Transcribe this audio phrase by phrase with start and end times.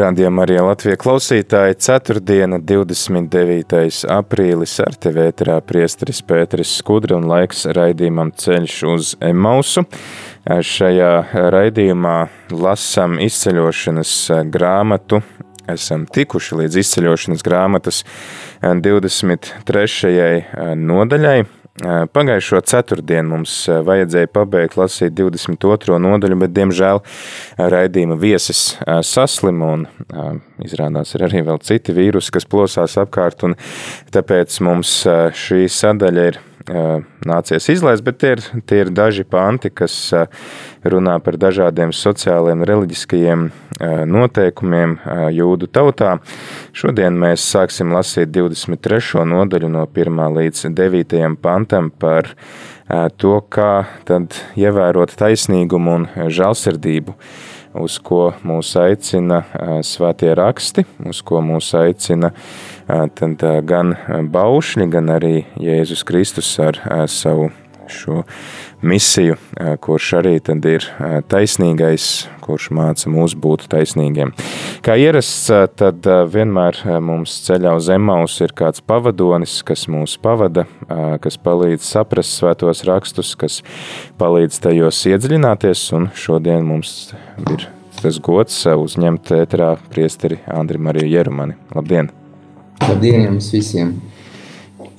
[0.00, 2.20] Radījumā arī Latvijas klausītāji 4.
[2.64, 3.98] 29.
[4.14, 9.84] aprīlis ar tevi ēterā priesteris Pēteris Skudra un laiks raidījumam ceļš uz Emausu.
[10.48, 11.10] Šajā
[11.52, 12.16] raidījumā
[12.56, 14.14] lasam izceļošanas
[14.48, 15.20] grāmatu.
[15.68, 18.00] Esam tikuši līdz izceļošanas grāmatas
[18.64, 20.24] 23.
[20.80, 21.38] nodaļai,
[21.80, 23.54] Pagājušo ceturtdienu mums
[23.86, 25.96] vajadzēja pabeigt lasīt 22.
[26.02, 27.00] nodaļu, bet, diemžēl,
[27.56, 28.74] raidījuma viesis
[29.08, 29.86] saslima un
[30.64, 33.56] izrādās ir arī vēl citi vīrusi, kas plosās apkārt, un
[34.12, 35.00] tāpēc mums
[35.40, 36.40] šī sadaļa ir
[37.26, 39.96] nācies izlaist, bet tie ir, tie ir daži panti, kas
[40.86, 43.48] runā par dažādiem sociāliem, reliģiskajiem
[44.10, 44.96] noteikumiem
[45.34, 46.16] jūdu tautā.
[46.76, 49.24] Šodien mēs sāksim lasīt 23.
[49.28, 50.20] nodaļu no 1.
[50.36, 51.22] līdz 9.
[51.42, 52.34] pantam par
[53.18, 53.72] to, kā
[54.08, 57.16] tad ievērot taisnīgumu un žalsirdību
[57.78, 59.44] uz ko mūs aicina
[59.86, 62.32] svētie raksti, uz ko mūs aicina
[63.16, 63.94] tad gan
[64.32, 66.78] baušļi, gan arī Jēzus Kristus ar
[67.10, 67.50] savu
[67.90, 68.22] šo
[68.86, 69.34] misiju,
[69.82, 70.84] kurš arī tad ir
[71.30, 72.04] taisnīgais,
[72.44, 74.30] kurš māca mūs būt taisnīgiem.
[74.86, 80.68] Kā ierasts, tad vienmēr mums ceļā uz Emaus ir kāds pavadonis, kas mūs pavada,
[81.24, 83.60] kas palīdz saprast svētos rakstus, kas
[84.22, 87.12] palīdz tajos iedziļināties, un šodien mums
[87.50, 87.66] ir
[88.00, 91.58] tas gods uzņemt ēterā priesteri Andri Mariju Jerumani.
[91.74, 92.19] Labdien!
[92.88, 93.98] Labdien jums visiem!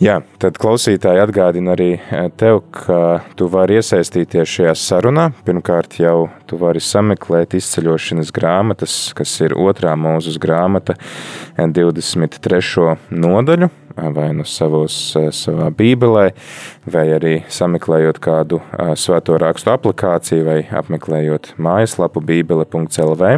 [0.02, 5.28] Jā, tad klausītāji atgādina arī eh, tev, ka tu vari iesaistīties šajā sarunā.
[5.46, 10.96] Pirmkārt, jau tu vari sameklēt izceļošanas grāmatas, kas ir otrā mūzes grāmata,
[11.60, 12.88] 23.
[12.96, 14.96] Eh, nodaļu, eh, vai nu savos,
[15.38, 16.32] savā bībelē,
[16.90, 18.58] vai arī sameklējot kādu
[18.98, 23.38] svēto rakstu aplikāciju, vai apmeklējot mājaslapu bībele.lv.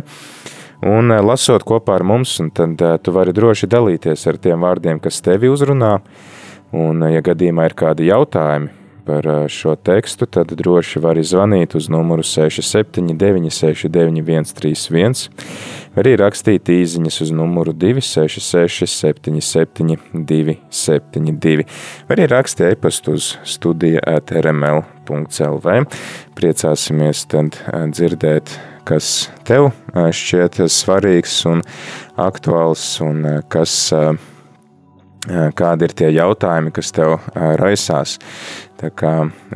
[0.84, 5.52] Un lasot kopā ar mums, tad tu vari droši dalīties ar tiem vārdiem, kas tevi
[5.52, 5.98] uzrunā,
[6.74, 8.72] Un, ja gadījumā ir kādi jautājumi
[9.04, 15.22] par šo tekstu, tad droši var zvanīt uz numuru 679, 691, 31,
[15.94, 21.68] vai arī rakstīt īsiņas uz numuru 266, 77, 272,
[22.08, 25.80] vai arī rakstīt e-pastu uz studija at rml.lv.
[26.40, 27.60] Priecāsimies tad
[27.94, 28.56] dzirdēt,
[28.88, 31.64] kas tev šķiet svarīgs un
[32.20, 33.94] aktuāls un kas
[35.56, 37.16] kādi ir tie jautājumi, kas tev
[37.62, 38.18] raisās.
[38.84, 39.14] Tā kā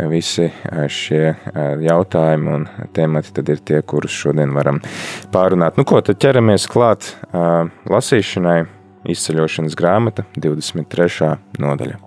[0.08, 0.48] visi
[0.88, 1.36] šie
[1.84, 4.80] jautājumi un temati tad ir tie, kurus šodien varam
[5.34, 5.76] pārunāt.
[5.76, 8.62] Nu ko, tad ķeramies klāt lasīšanai,
[9.12, 11.36] izceļošanas grāmata 23.
[11.60, 12.07] nodaļa.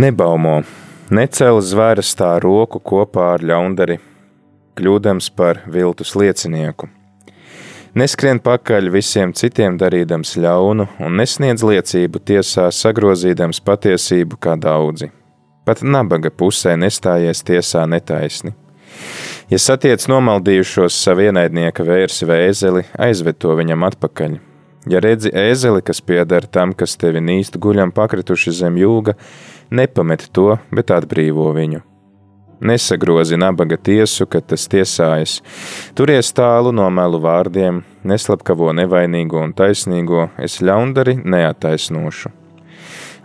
[0.00, 0.62] Nebaumo,
[1.12, 3.98] necēl zvērstā roku kopā ar ļaundari
[4.78, 6.88] kļūdams par viltus liecinieku.
[8.00, 15.10] Neskrien pakaļ visiem citiem darīdams ļaunu un nesniedz liecību tiesā sagrozīdams patiesību kā daudzi.
[15.68, 18.54] Pat nabaga pusē nestājies tiesā netaisni.
[19.52, 24.40] Ja satiec nomaldījušos savu ienaidnieka vērsi vai ēzeli, aizved to viņam atpakaļ.
[24.88, 29.18] Ja redzi ēzeli, kas pieder tam, kas tevi nīst guļam pakrituši zem jūga,
[29.70, 31.84] nepamet to, bet atbrīvo viņu
[32.60, 35.38] Nesagrozi nabaga tiesu, kad tas tiesājas.
[35.96, 42.34] Turies tālu no melu vārdiem, neslapkavo nevainīgo un taisnīgo, es ļaundari neataisnošu.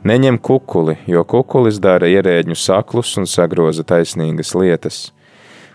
[0.07, 4.99] Neņem kukuli, jo kukulis dara ierēģņu saklus un sagroza taisnīgas lietas.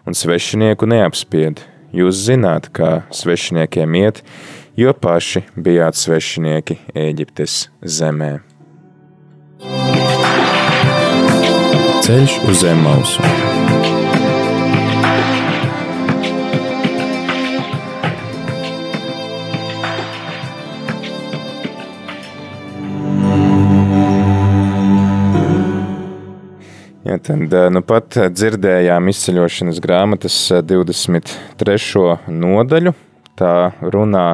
[0.08, 1.60] Un svešinieku neapspied.
[1.92, 4.22] Jūs zināt, kā svešiniekiem iet,
[4.78, 8.38] jo paši bijāt svešinieki Ēģiptes zemē.
[12.10, 13.22] Ceļš uz zem mausu.
[27.06, 32.08] Ja, tad nu pat dzirdējām izceļošanas grāmatas 23.
[32.26, 32.96] nodaļu.
[33.38, 33.54] Tā
[33.86, 34.32] runā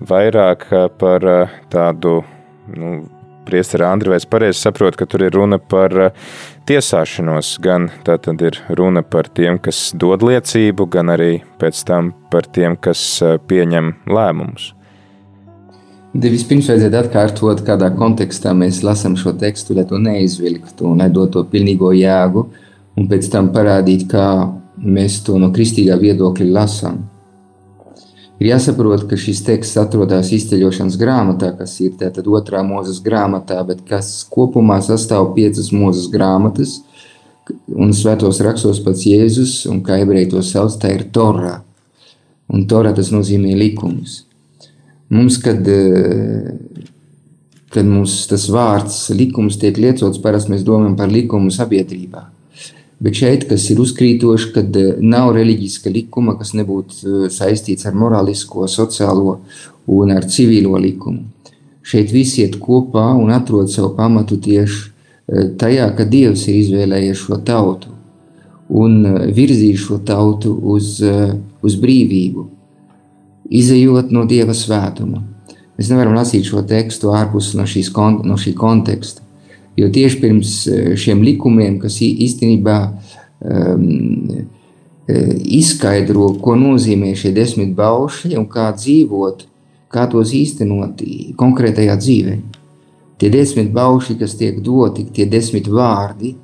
[0.00, 1.28] vairāk par
[1.76, 2.22] tādu,
[2.72, 3.02] nu,
[3.44, 6.14] priesteri Andri, vai es pareizi saprotu, ka tur ir runa par
[6.68, 7.56] tiesāšanos.
[7.62, 12.48] Gan tā tad ir runa par tiem, kas dod liecību, gan arī pēc tam par
[12.48, 13.02] tiem, kas
[13.48, 14.72] pieņem lēmumus.
[16.12, 21.38] Vispirms vajadzētu atkārtot, kādā kontekstā mēs lasām šo tekstu, lai to neizvilktu un lai dotu
[21.38, 22.42] to pilnīgo jēgu,
[23.00, 24.26] un pēc tam parādīt, kā
[24.76, 27.00] mēs to no kristīgā viedokļa lasām.
[28.40, 33.84] Ir jāsaprot, ka šis teksts atrodas izceļošanas grāmatā, kas ir tātad otrā mūzes grāmatā, bet
[33.88, 36.80] kas kopumā sastāv piecas mūzes grāmatas,
[37.74, 41.60] un svētos rakstos pats Jēzus, un kā ebreji to sauc, tā ir Torā.
[42.52, 44.22] Un Torā tas nozīmē likums.
[45.12, 46.52] Mums, kad, eh,
[47.72, 52.31] kad mums tas vārds likums tiek lietots, parasti mēs domājam par likumu sabiedrībā.
[53.02, 57.98] Bet šeit, kas ir uzkrītoši, kad eh, nav reliģiska likuma, kas nebūtu eh, saistīts ar
[57.98, 59.40] morālisko, sociālo
[59.90, 61.26] un ar civilo likumu.
[61.82, 64.90] Šeit viss iet kopā un atrod savu pamatu tieši
[65.58, 67.90] tajā, ka Dievs ir izvēlējies šo tautu
[68.70, 69.02] un
[69.34, 72.46] virzījis šo tautu uz, uz brīvību
[73.52, 75.22] izējot no Dieva svētuma.
[75.76, 77.90] Mēs nevaram lasīt šo tekstu ārpus no, šīs,
[78.26, 79.24] no šī konteksta.
[79.78, 83.86] Jo tieši pirms eh, šiem likumiem, kas īstenībā um,
[85.58, 89.46] izskaidro, ko nozīmē šie desmit baušļi un kā dzīvot,
[89.92, 91.02] kā tos īstenot
[91.40, 92.36] konkrētajā dzīvē.
[93.20, 96.36] Tie desmit baušļi, kas tiek doti, tie desmit vārdi,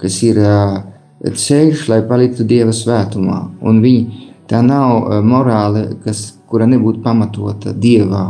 [0.00, 0.76] kas ir uh,
[1.24, 3.40] ceļš, lai paliktu Dieva svētumā.
[3.66, 8.24] Un viņi Tā nav e, morāle, kas, kura nebūtu pamatota dievā.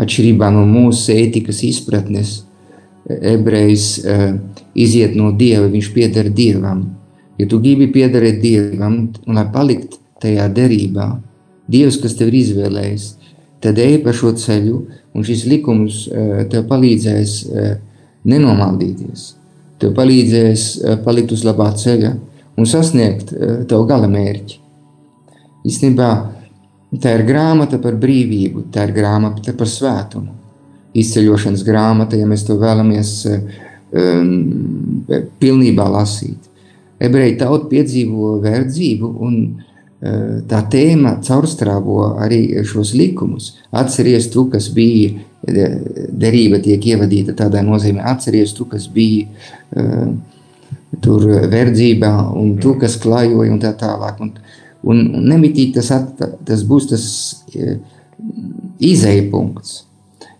[0.00, 2.49] Atšķirībā no mūsu ētikas izpratnes, e,
[3.08, 4.34] ebrejs uh,
[4.74, 6.84] iziet no dieva, viņš pieder dievam.
[7.40, 11.08] Ja tu gribi piederēt dievam, un lai palikt tajā derībā,
[11.70, 13.06] dievs, kas tev ir izvēlējis,
[13.64, 14.80] tad ej pa šo ceļu,
[15.16, 17.70] un šis likums uh, tev palīdzēs uh,
[18.28, 19.28] nenomaldīties.
[19.80, 20.64] Tev palīdzēs
[21.06, 22.10] palikt uz labā ceļa
[22.60, 23.30] un sasniegt
[23.64, 24.58] tavu gala mērķi.
[25.64, 26.08] Īstenībā
[27.00, 30.39] tā ir grāmata par brīvību, tā ir grāmata par svētumu.
[30.96, 34.30] Izceļošanas grāmata, ja mēs to vēlamies um,
[35.42, 36.48] pilnībā lasīt.
[37.00, 43.54] Ebreji tauta piedzīvo verdzību, un uh, tā tēma caurstrāvo arī šos likumus.
[43.70, 50.10] Atceries tu, kas bija, derība tiek ievadīta tādā nozīmē, atceries tu, kas bija uh,
[51.00, 54.20] tur verdzībā, un tu, kas klajoja, un tā tālāk.
[54.20, 54.34] Un,
[54.80, 57.06] Un, un nemitīgi tas, at, tas būs tas
[57.52, 57.76] e,
[58.80, 59.82] izēja punkts.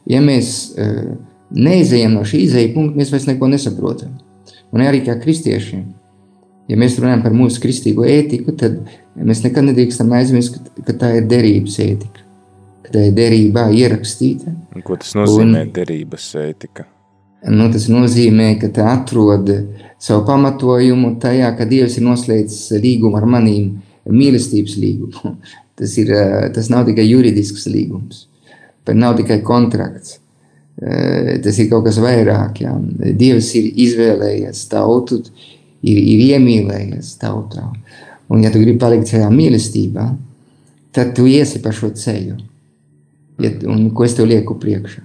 [0.09, 0.89] Ja mēs e,
[1.51, 4.15] neizējam no šī izēja punkta, mēs vairs neko nesaprotam.
[4.71, 5.85] Un arī kā kristiešiem.
[6.71, 8.79] Ja mēs runājam par mūsu kristīgo ētiku, tad
[9.19, 12.25] mēs nekad nedrīkstam aizmirst, ka, ka tā ir derības ētika.
[12.87, 14.55] Ka tā ir derībā ierakstīta.
[14.77, 16.87] Un ko tas nozīmē, un, derības ētika?
[17.51, 19.51] Nu, tas nozīmē, ka tā atrod
[20.01, 23.79] savu pamatojumu tajā, ka Dievs ir noslēdzis līgumu ar manīm,
[24.09, 25.37] mīlestības līgumu.
[25.81, 28.27] Tas, ir, eh, tas nav tikai juridisks līgums,
[28.87, 30.19] bet nav tikai kontrakts.
[30.81, 32.63] Eh, tas ir kaut kas vairāk.
[32.65, 32.73] Jā.
[33.21, 35.21] Dievs ir izvēlējies tautu,
[35.83, 37.67] ir, ir iemīlējies tautā.
[38.31, 40.07] Un, ja tu gribi palikt šajā mīlestībā,
[40.97, 42.39] tad tu iesi pa šo ceļu.
[43.41, 45.03] Ja, un ko es tev lieku priekšā?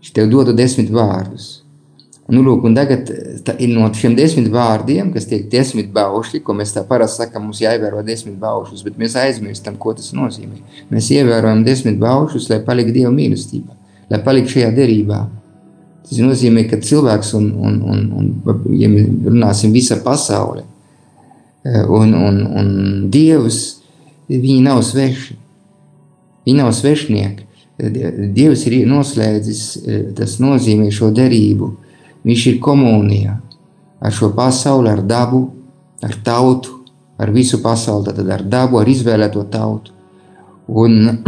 [0.00, 1.59] Es tev dodu desmit vārdus.
[2.30, 3.08] Nu, lūk, tagad
[3.42, 7.62] tā, no šiem desmit vārdiem, kas tiek desmit baušļi, ko mēs tā parasti sakām, mums
[7.62, 10.60] jāievēro desmit baušļus, bet mēs aizmirstam, ko tas nozīmē.
[10.92, 13.74] Mēs ievērojam desmit baušļus, lai paliktu Dieva mīlestībā,
[14.12, 15.24] lai paliktu šajā derībā.
[16.06, 18.30] Tas nozīmē, ka cilvēks un, un, un, un
[18.78, 22.72] ja runāsim visa pasaule eh, un, un, un
[23.10, 23.60] Dievs,
[24.30, 25.38] viņi nav sveši.
[26.46, 27.46] Viņi nav svešnieki.
[28.34, 31.74] Dievs ir noslēdzis, eh, tas nozīmē šo derību,
[32.26, 33.36] Viņš ir komunijā
[34.00, 35.44] ar šo pasauli, ar dabu,
[36.04, 36.80] ar tautu,
[37.20, 39.92] ar visu pasauli, tad ar dabu, ar izvēlēto tautu.
[40.68, 41.22] Un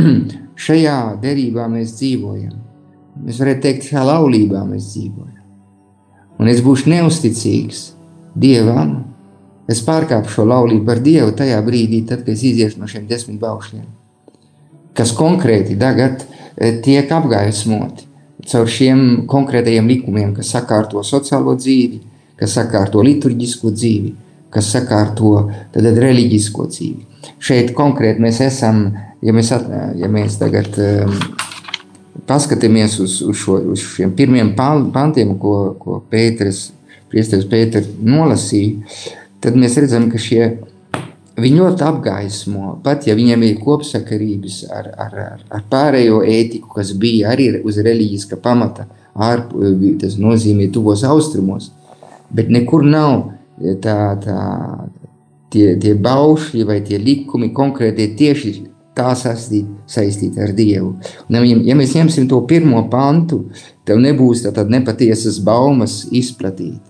[0.66, 2.58] šajā derībā mēs dzīvojam.
[3.22, 5.40] Mēs varētu teikt, šajā laulībā mēs dzīvojam.
[6.40, 7.90] Un es būšu neusticīgs
[8.32, 8.94] Dievam.
[9.70, 13.38] Es pārkāpu šo laulību ar Dievu tajā brīdī, tad, kad es iziešu no šiem desmit
[13.40, 13.84] baušļiem,
[14.96, 16.24] kas konkrēti tagad
[16.82, 18.08] tiek apgaismoti
[18.48, 22.00] caur šiem konkrētajiem likumiem, kas sakārto sociālo dzīvi,
[22.40, 24.12] kas sakārto liturģisko dzīvi,
[24.52, 25.34] kas sakārto
[25.72, 27.06] tad, reliģisko dzīvi.
[27.42, 28.84] Šeit konkrēti mēs esam,
[29.22, 29.68] ja mēs, at,
[29.98, 31.14] ja mēs tagad um,
[32.28, 36.70] paskatāmies uz, uz, šo, uz šiem pirmiem pantiem, ko, ko Pēters,
[37.12, 38.82] priesteris Pēters nolasīja,
[39.42, 40.44] tad mēs redzam, ka šie
[41.40, 46.92] viņi ļoti apgaismo, pat ja viņiem ir kopsakarības ar, ar, ar, ar pārējo ētiku, kas
[46.98, 51.70] bija arī uz reliģiska pamata, ārpus, tas nozīmē tuvos austrumos,
[52.32, 53.32] bet nekur nav
[53.84, 54.42] tā, tā,
[55.52, 58.54] tie, tie baušļi vai tie likumi konkrēti tieši
[58.96, 60.94] tā saistīti ar Dievu.
[61.32, 63.46] Un, ja mēs ņemsim to pirmo pantu,
[63.88, 66.80] tev nebūs tātad nepatiesas baumas izplatīt.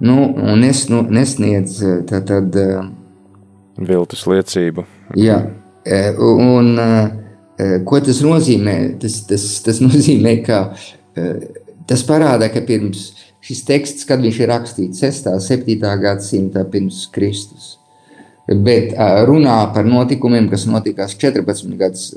[0.00, 2.56] Nu, un es nu, nesniedz tātad...
[3.78, 4.84] Viltus liecību.
[5.18, 5.40] Jā,
[5.86, 6.88] e, un e,
[7.86, 8.76] ko tas nozīmē?
[9.02, 10.62] Tas, tas, tas nozīmē, ka
[11.16, 11.28] e,
[11.90, 13.10] tas parāda, ka pirms
[13.44, 15.30] šis teksts, kad viņš ir rakstīts 6.
[15.32, 15.76] un 7.
[16.02, 17.76] gadsimta pirms Kristus,
[18.50, 18.92] bet
[19.28, 22.10] runā par notikumiem, kas notikās 14 gadus,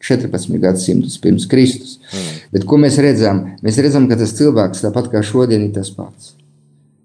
[0.00, 1.98] 14 gadsimtus pirms Kristus.
[2.08, 2.38] Mm.
[2.54, 3.42] Bet ko mēs redzam?
[3.66, 6.36] Mēs redzam, ka tas cilvēks, tāpat kā šodien, ir tas pats.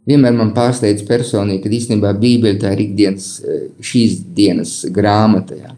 [0.08, 3.42] Vienmēr man pārsteidz personīgi, ka īstenībā Bībele tā ir ikdienas,
[3.84, 5.58] šīs dienas grāmata.
[5.60, 5.74] Jā.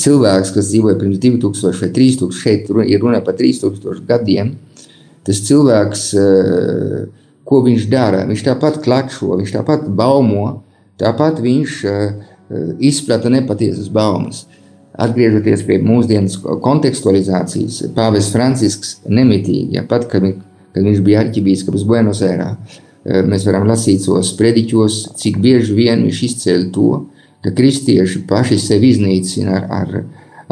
[0.00, 4.54] Cilvēks, kas dzīvoja pirms 2000 vai 3000, šeit ir runa par 3000 gadiem,
[5.28, 6.06] tas cilvēks,
[7.46, 10.62] ko viņš dara, viņš tāpat klakšo, viņš tāpat baumo,
[11.00, 11.78] tāpat viņš
[12.80, 14.46] izplata nepatiesas baumas.
[15.00, 20.24] Atgriežoties pie mūsdienas kontekstualizācijas, Pāvests Francisks nemitīgi, ja pat, kad,
[20.74, 26.04] kad viņš bija arķibīskaps Buenos Aires, Eh, mēs varam lasīt tos prediķos, cik bieži vien
[26.06, 26.90] viņš izceļ to,
[27.44, 30.02] ka kristieši paši sevi iznīcina ar, ar,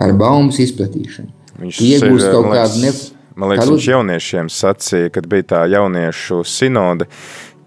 [0.00, 1.34] ar baumas izplatīšanu.
[1.58, 2.94] Viņš iegūst kaut kādu ne...
[3.38, 7.06] Man liekas, viņš jauniešiem sacīja, kad bija tā jauniešu sinode,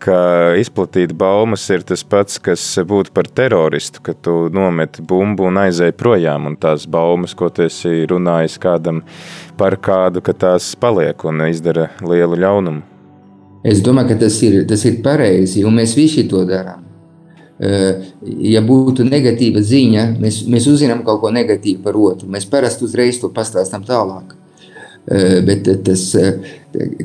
[0.02, 0.18] ka
[0.60, 5.96] izplatīt baumas ir tas pats, kas būtu par teroristu, ka tu nometi bumbu un aizēji
[5.96, 9.04] projām, un tās baumas, ko tu esi runājis kādam
[9.60, 12.91] par kādu, ka tās paliek un izdara lielu ļaunumu.
[13.64, 16.82] Es domāju, ka tas ir, tas ir pareizi, un mēs visi to darām.
[17.62, 18.08] Eh,
[18.50, 22.30] ja būtu negatīva ziņa, mēs, mēs uzzinām kaut ko negatīvu par otru.
[22.34, 24.34] Mēs parasti uzreiz to pastāstām tālāk.
[25.06, 26.40] Eh, bet tas, eh,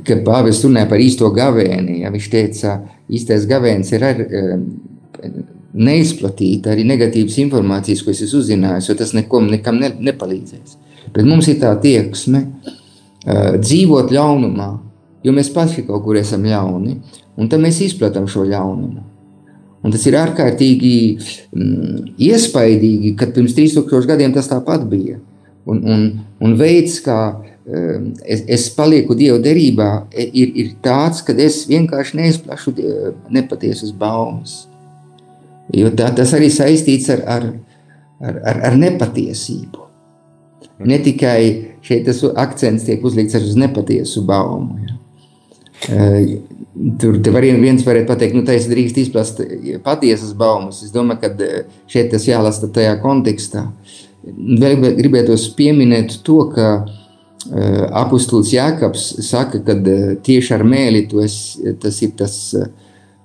[0.00, 2.78] kad Pāvils runāja par īsto gavēni, ja viņš teica,
[3.10, 4.24] īstais gavēns ir ar,
[5.76, 10.76] neizplatīt arī negatīvas informācijas, ko es esmu uzzinājis, jo tas neko, nekam ne, nepalīdzēs.
[11.12, 12.46] Bet mums ir tā tieksme
[13.26, 14.70] dzīvot ļaunumā,
[15.24, 16.96] jo mēs paši kaut kur esam ļauni,
[17.36, 19.04] un tad mēs izplatām šo ļaunumu.
[19.86, 20.94] Un tas ir ārkārtīgi
[21.54, 25.20] mm, iespaidīgi, kad pirms 3000 gadiem tas tāpat bija.
[25.66, 26.02] Un, un,
[26.42, 31.64] un veids, kā um, es, es palieku Dieva derībā, e, ir, ir tāds, ka es
[31.70, 32.74] vienkārši neizplašu
[33.34, 34.64] nepatiesas baumas.
[35.74, 37.48] Jo tā, tas arī saistīts ar, ar,
[38.22, 39.86] ar, ar, ar nepatiesību.
[40.86, 41.40] Ne tikai
[41.86, 44.82] šeit tas akcents tiek uzlikts uz nepatiesu baumu.
[44.82, 44.98] Ja.
[45.84, 49.40] Tur var viens varētu pateikt, nu, tas drīkst izplast
[49.84, 50.82] patiesas baumas.
[50.84, 53.66] Es domāju, ka šeit tas jālasa tajā kontekstā.
[54.26, 61.76] Vēl gribētos pieminēt to, ka uh, apustulis Jākaps saka, ka uh, tieši ar mēli esi,
[61.82, 62.66] tas ir tas uh,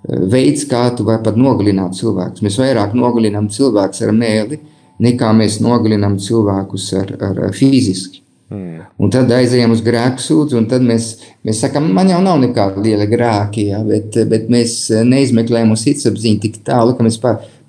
[0.08, 2.44] veids, kā tu vari pat nogalināt cilvēkus.
[2.46, 4.62] Mēs vairāk nogalinām cilvēkus ar mēli,
[5.02, 8.22] nekā mēs nogalinām cilvēkus ar, ar, ar fiziski.
[8.52, 8.82] Mm.
[9.00, 11.06] Un tad aizējām uz grēku sūdzu, un tad mēs,
[11.48, 14.74] mēs sakām, man jau nav nekāda liela grēka, ja, bet, bet mēs
[15.08, 17.16] neizmeklējam uz sirdsapziņu tik tālu, ka mēs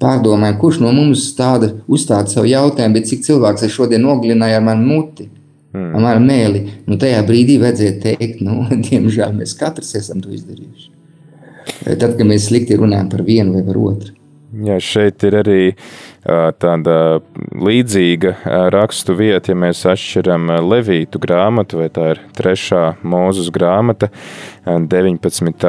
[0.03, 4.67] pārdomājam, kurš no mums tāda uzstāda savu jautājumu, bet cik cilvēks es šodien nogalināju ar
[4.73, 5.29] manu muti,
[5.71, 5.93] mm.
[5.93, 6.65] ar manu mēli.
[6.89, 10.91] Nu, tajā brīdī vajadzēja teikt, nu, diemžēl mēs katrs esam to izdarījuši.
[11.93, 14.17] Tad, kad mēs slikti runājam par vienu vai par otru.
[14.53, 15.61] Jā, šeit ir arī
[16.61, 16.95] tāda
[17.57, 18.35] līdzīga
[18.75, 24.11] rakstu vieta, ja mēs atšķiram Levītu grāmatu, vai tā ir trešā mūzes grāmata,
[24.69, 25.65] 19.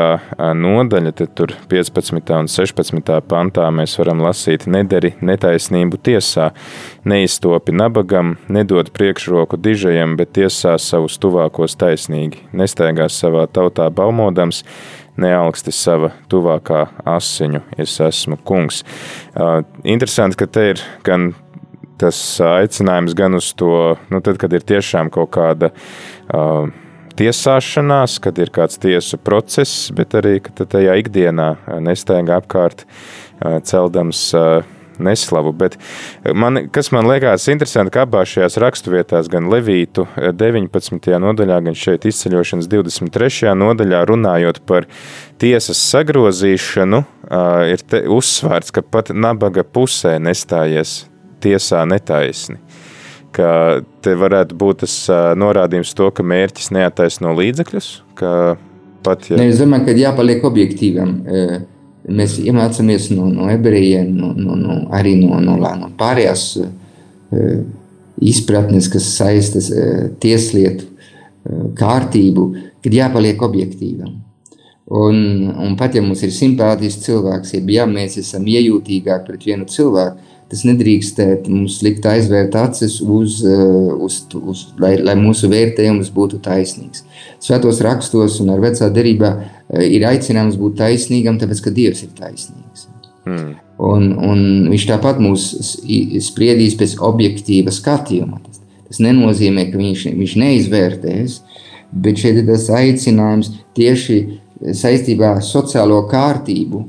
[0.59, 2.33] nodaļa, tad tur 15.
[2.35, 3.13] un 16.
[3.31, 6.49] pantā mēs varam lasīt nedari netaisnību tiesā,
[7.07, 14.65] neiztopi nabagam, nedod priekšroku dižajam, bet tiesā savus tuvākos taisnīgi, nestaigās savā tautā baumodams,
[15.19, 18.83] neaugsti sava tuvākā asiņu, es esmu kungs.
[19.83, 21.31] Interesanti, ka te ir gan
[22.01, 26.65] tas aicinājums, gan uz to, nu, tad, kad ir tiešām kaut kāda uh,
[27.19, 31.49] tiesāšanās, kad ir kāds tiesu process, bet arī, ka tajā ikdienā
[31.85, 34.65] nestaigā apkārt uh, celdams uh,
[35.01, 35.53] neslavu.
[35.57, 35.77] Bet
[36.35, 41.09] man, kas man liekas interesanti, ka abās šajās raksturvietās, gan Levītu 19.
[41.23, 43.53] nodaļā, gan šeit izceļošanas 23.
[43.57, 44.87] nodaļā, runājot par
[45.41, 47.03] tiesas sagrozīšanu,
[47.73, 51.03] ir uzsvērts, ka pat nabaga pusē nestājies
[51.43, 52.59] tiesā netaisni
[53.33, 54.95] ka te varētu būt tas
[55.39, 57.87] norādījums to, ka mērķis neataisno līdzekļus.
[59.03, 59.39] Pat, ja...
[59.39, 61.15] ne, es domāju, ka jāpaliek objektīvam.
[62.03, 66.49] Mēs iemācāmies no, no ebrejiem, no, no, no, arī no, no, no pārējās
[68.23, 69.69] izpratnes, kas saistas
[70.23, 70.89] tieslietu
[71.79, 72.49] kārtību,
[72.83, 74.19] kad jāpaliek objektīvam.
[74.93, 75.15] Un,
[75.63, 80.61] un pat ja mums ir simpātisks cilvēks, ja mēs esam iejūtīgāki pret vienu cilvēku, tas
[80.67, 87.07] nedrīkstētu mums likt aizvērt acis, uz, uz, uz, lai, lai mūsu vērtējums būtu taisnīgs.
[87.41, 89.31] Svētos rakstos un ar vecā derībā
[89.81, 92.87] ir aicinājums būt taisnīgam, tāpēc, ka Dievs ir taisnīgs.
[93.23, 93.55] Hmm.
[93.83, 95.47] Un, un viņš tāpat mūs
[96.27, 98.41] spriedīs pēc objektīva skatījuma.
[98.45, 101.39] Tas, tas nenozīmē, ka viņš, viņš neizvērtēs,
[102.03, 104.19] bet šeit ir tas aicinājums tieši
[104.77, 106.83] saistībā ar sociālo kārtību,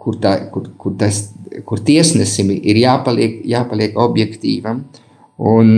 [0.00, 1.26] kur, tā, kur, kur tas
[1.66, 4.84] kur tiesnesim ir jāpaliek, jāpaliek objektīvam
[5.40, 5.70] un,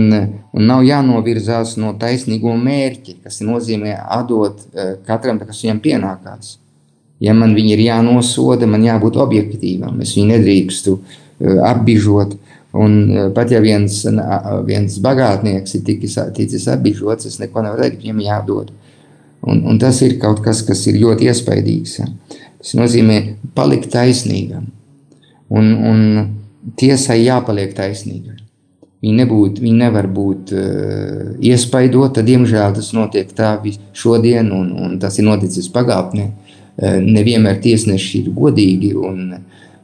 [0.51, 6.57] un nav jānovirzās no taisnīgo mērķa, kas nozīmē atdot uh, katram, kas viņam pienākās.
[7.23, 10.01] Ja man viņi ir jānosoda, man jābūt objektīvam.
[10.03, 12.35] Es viņu nedrīkstu uh, apbižot.
[12.75, 14.01] Un uh, pat ja viens,
[14.67, 18.73] viens bagātnieks ir ticis, ticis apbižots, es neko nevaru teikt, viņam jādod.
[19.43, 21.97] Un, un tas ir kaut kas, kas ir ļoti iespaidīgs.
[22.63, 23.19] Tas nozīmē
[23.55, 24.69] palikt taisnīgam.
[25.53, 25.99] Un, un
[26.79, 28.42] tiesai jāpaliek taisnīgai.
[29.03, 32.23] Viņa, nebūt, viņa nevar būt uh, iespaidota.
[32.23, 33.57] Diemžēl tas notiek tā
[33.91, 36.29] šodien, un, un tas ir noticis pagātnē.
[36.29, 39.33] Uh, nevienmēr tiesneši ir godīgi, un,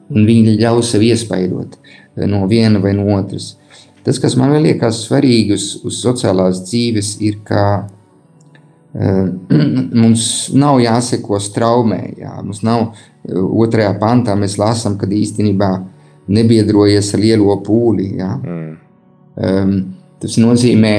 [0.09, 3.57] un viņi ļauj sev iespaidot uh, no viena vai no otras.
[4.07, 9.23] Tas, kas man liekas svarīgi uz, uz sociālās dzīves, ir, ka uh,
[10.01, 12.03] mums nav jāseko straumē.
[12.23, 12.39] Jā.
[12.39, 12.93] Mums nav
[13.27, 15.73] otrajā pantā mēs lasām, kad īstenībā
[16.31, 18.13] nebiedrojies ar lielo pūli.
[18.21, 18.37] Ja?
[18.39, 18.77] Mm.
[19.39, 19.73] Um,
[20.19, 20.93] tas nozīmē,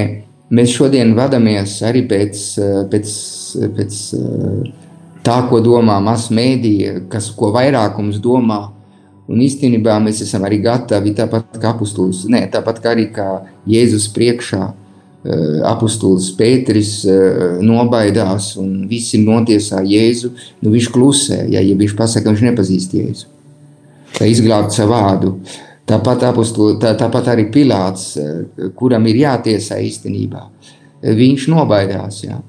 [0.56, 2.42] mēs šodien vadāmies arī pēc,
[2.90, 3.14] pēc,
[3.76, 4.00] pēc
[5.26, 8.62] tā, ko domā masu mēdīja, kas, ko vairākums domā.
[9.30, 13.28] Un īstenībā mēs esam arī gatavi tāpat kā apustulis, ne, tāpat kā arī kā
[13.70, 14.64] Jēzus priekšā
[15.20, 20.30] Eh, apustulis Pēteris eh, nobaidās un visi notiesā Jēzu,
[20.64, 23.28] nu viņš klusē, ja, ja viņš pasaka, ka viņš nepazīst Jēzu.
[24.16, 25.34] Tā izglābt savu vārdu.
[25.90, 30.44] Tāpat, apustuli, tā, tāpat arī Pilāts, eh, kuram ir jātiesā īstenībā,
[31.02, 32.22] viņš nobaidās.
[32.24, 32.40] Jā.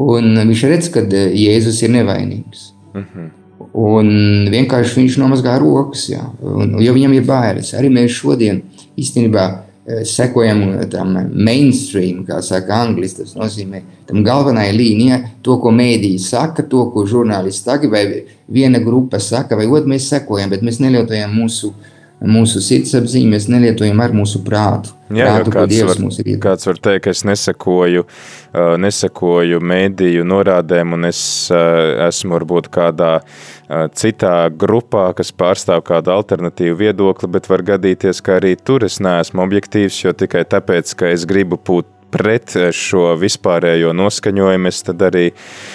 [0.00, 2.70] Un viņš redz, ka Jēzus ir nevainīgs.
[2.94, 3.30] Mm -hmm.
[3.74, 4.08] Un
[4.50, 7.74] vienkārši viņš nomazgā rokas, jā, un, jo viņam ir bailes.
[7.74, 8.62] Arī mēs šodien
[8.96, 13.20] īstenībā Eh, sekojam tam mainstream, kā saka angļuiski.
[13.20, 18.80] Tas nozīmē, tam galvenajai līnijai, to, ko mēdīji saka, to, ko žurnālisti saka, vai viena
[18.80, 21.74] grupa saka, vai otru mēs sekojam, bet mēs nelietojam mūsu,
[22.22, 24.94] mūsu sirdsapziņu, mēs nelietojam ar mūsu prātu.
[25.14, 31.08] Jā, prātu, kāds, var, kāds var teikt, ka es nesekoju, uh, nesekoju mēdīju norādēm, un
[31.10, 31.20] es
[31.52, 38.22] uh, esmu varbūt kādā uh, citā grupā, kas pārstāv kādu alternatīvu viedokli, bet var gadīties,
[38.24, 43.16] ka arī tur es neesmu objektīvs, jo tikai tāpēc, ka es gribu būt pret šo
[43.18, 45.73] vispārējo noskaņojumu, es tad arī uh,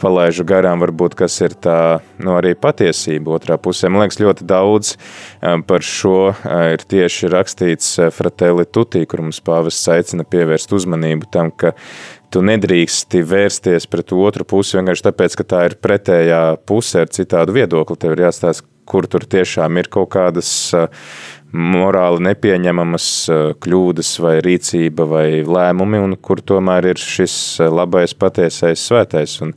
[0.00, 3.90] palaižu garām, varbūt, kas ir tā nu, arī patiesība otrā pusē.
[3.92, 9.42] Man liekas, ļoti daudz um, par šo uh, ir tieši rakstīts Fratelli Tutti, kur mums
[9.44, 11.74] pāvests aicina pievērst uzmanību tam, ka
[12.32, 17.56] tu nedrīksti vērsties pret otru pusi vienkārši tāpēc, ka tā ir pretējā puse ar citādu
[17.56, 17.96] viedokli.
[18.00, 20.50] Tev ir jāstāsta, kur tur tiešām ir kaut kādas
[21.52, 23.08] morāli nepieņemamas
[23.64, 27.34] kļūdas vai rīcība vai lēmumi, un kur tomēr ir šis
[27.72, 29.38] labais, patiesais, svētais.
[29.44, 29.54] Un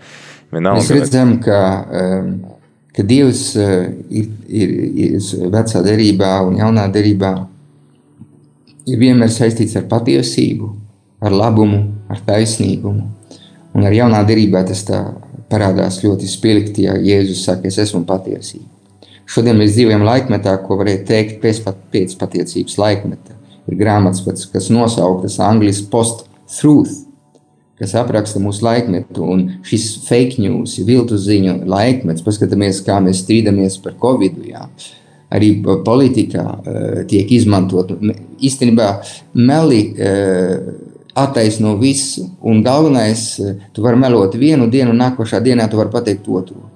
[0.53, 1.61] vienalga, Mēs redzam, ka,
[2.95, 4.75] ka Dievs ir, ir,
[5.07, 7.33] ir vecā derībā un jaunā derībā
[8.87, 10.71] ir vienmēr saistīts ar patiesību,
[11.21, 13.07] ar labumu, ar taisnīgumu.
[13.71, 14.83] Un ar jaunā derībā tas
[15.51, 18.67] parādās ļoti spilgti, ja Jēzus saka, es esmu patiesība.
[19.31, 21.61] Šodien mēs dzīvojam laikmetā, ko varētu teikt pēc,
[21.93, 23.37] pēc patiesības laikmeta.
[23.69, 26.97] Ir grāmatas, kas nosauktas angļuiski post-truth,
[27.79, 29.23] kas apraksta mūsu laikmetu.
[29.23, 34.41] Un šis fake news, viltu ziņu laikmets, paskatāmies, kā mēs strīdamies par covid.
[34.49, 34.65] Jā.
[35.31, 37.93] Arī politikā uh, tiek izmantot.
[38.43, 38.89] Īstenībā
[39.39, 40.73] meli uh,
[41.15, 42.27] attaisno visu.
[42.43, 43.23] Un galvenais,
[43.71, 46.70] tu vari melot vienu dienu, nākošā dienā tu vari pateikt otru.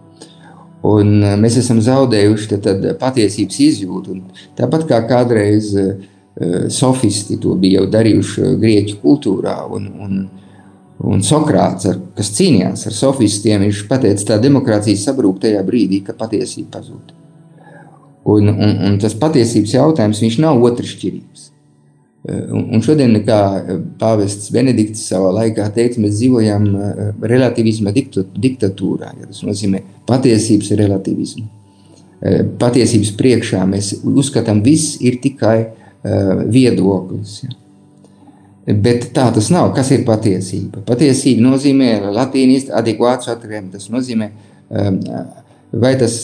[0.85, 4.15] Un mēs esam zaudējuši tad, tad patiesības izjūtu.
[4.15, 5.71] Un tāpat kā kādreiz
[6.73, 9.55] sofisti to bija jau darījuši grieķu kultūrā.
[9.71, 10.19] Un, un,
[11.05, 16.19] un Sokrāts, ar, kas cīnījās ar sofistiem, viņš teica, ka demokrātija sabrūk tajā brīdī, kad
[16.19, 17.15] patiesība pazūd.
[18.25, 21.51] Un, un, un tas patiesības jautājums nav otršķirības.
[22.25, 23.39] Un, šodien, kā
[24.01, 26.63] pāvests Benedikts savā laikā teica, mēs dzīvojam
[27.21, 29.11] relativisma diktatūrā.
[29.19, 31.51] Ja tas nozīmē, patiesības ir relativisms.
[32.57, 35.59] Patiesības priekšā mēs uzskatām, ka viss ir tikai
[36.49, 37.43] viedoklis.
[37.43, 37.53] Ja.
[38.73, 39.75] Bet tā tas nav.
[39.77, 40.81] Kas ir patiesība?
[40.87, 43.69] Patiesība nozīmē latīniski adekvāts atriem.
[43.73, 44.31] Tas nozīmē,
[45.75, 46.23] vai tas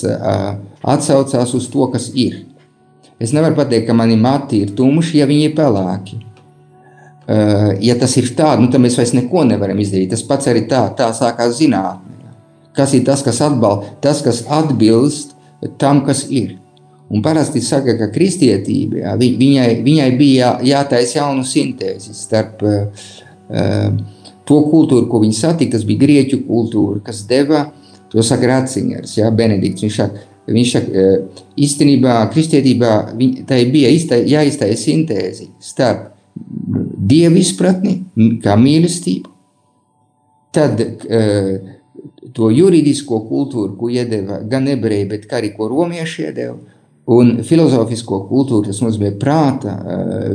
[0.82, 2.48] atsaucās uz to, kas ir.
[3.22, 6.18] Es nevaru pateikt, ka mani mati ir tumši, ja viņi ir pelēki.
[7.32, 10.10] Uh, ja tas ir tā, nu, tad mēs vairs neko nevaram izdarīt.
[10.16, 12.32] Tas pats arī tā, tā sākās zinātnē.
[12.76, 15.36] Kas ir tas, kas atbalsta, tas, kas atbilst
[15.80, 16.58] tam, kas ir.
[17.12, 23.06] Un parasti saka, ka kristietība, jā, viņai, viņai bija jā, jātaisa jaunu sintēzi starp uh,
[24.48, 25.76] to kultūru, ko viņi satika.
[25.76, 27.68] Tas bija grieķu kultūra, kas deva,
[28.12, 29.86] to saka Ratzingers, jā, Benedikts.
[29.86, 31.10] Viņš saka, Viņš saka,
[31.62, 32.94] īstenībā kristietībā
[33.50, 36.08] tai bija jāiztaisa sintēzi starp
[37.12, 38.00] dievu izpratni,
[38.42, 39.30] kā mīlestību,
[40.56, 40.82] tad
[42.34, 46.56] to juridisko kultūru, ko iedeva gan ebreji, bet arī ko romieši iedeva,
[47.12, 49.76] un filozofisko kultūru, tas nozīmē prāta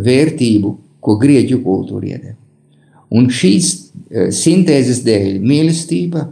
[0.05, 2.37] vērtību, ko grieķu kultūra iedeva.
[3.16, 3.73] Un šīs
[4.35, 6.27] sintēzes dēļ mīlestība,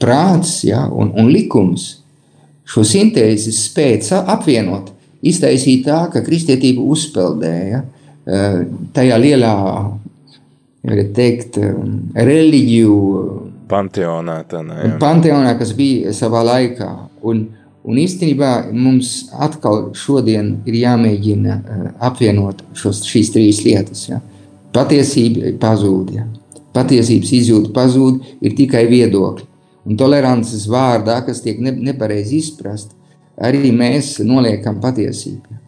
[0.00, 1.86] prāts ja, un, un likums–
[2.66, 4.90] šo sintēzi spēja apvienot,
[5.26, 8.58] iztaisīt tā, ka kristietība uzpeldēja eh,
[8.96, 9.54] tajā lielā,
[11.16, 11.76] teikt, eh,
[12.14, 12.96] reliģiju
[13.70, 14.96] panteonā, tā, ne, jā.
[15.02, 16.90] panteonā, kas bija savā laikā.
[17.26, 17.46] Un,
[17.86, 24.08] un īstenībā mums atkal šodien ir jāmēģina eh, apvienot šos, šīs trīs lietas.
[24.10, 24.22] Ja.
[24.76, 26.26] Patiesība pazūd, ja.
[26.76, 29.54] patiesības izjūta pazūd, ir tikai viedokļi
[29.86, 32.96] un tolerances vārdā, kas tiek ne, nepareizi izprast,
[33.36, 35.60] arī mēs noliekam patiesību.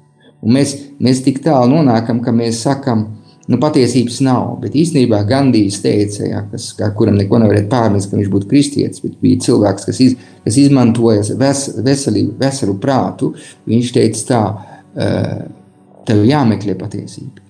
[0.43, 3.05] Un mēs, mēs tik tālu nonākam, ka mēs sakam,
[3.49, 4.53] nu, patiesības nav.
[4.63, 9.19] Bet īstenībā Gandijs teica, ja, kas, kuram neko nevarētu pārmest, ka viņš būtu kristietis, bet
[9.23, 13.33] bija cilvēks, kas, iz, kas izmantoja ves, veselību, veselu prātu.
[13.69, 14.43] Viņš teica tā,
[16.09, 17.48] tev jāmeklē patiesība.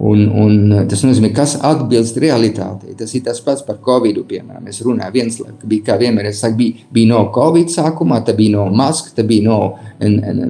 [0.00, 2.94] Un, un tas nozīmē, kas atbilst realitātei.
[2.96, 4.22] Tas ir tas pats par Covid.
[4.30, 8.38] Piemēram, es runāju, viens bija, kā vienmēr es saku, bija, bija no Covid sākumā, tad
[8.38, 9.58] bija no maska, tad bija no,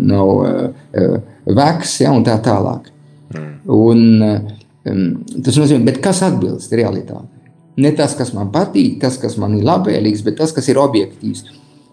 [0.07, 1.17] no uh,
[1.51, 2.93] veks, ja, un tā tālāk.
[3.35, 3.51] Mm.
[3.75, 4.05] Un,
[4.93, 5.05] um,
[5.43, 7.41] tas nozīmē, kas atbilst realitātei?
[7.81, 11.47] Ne tas, kas man patīk, tas, kas man ir labvēlīgs, bet tas, kas ir objektīvs.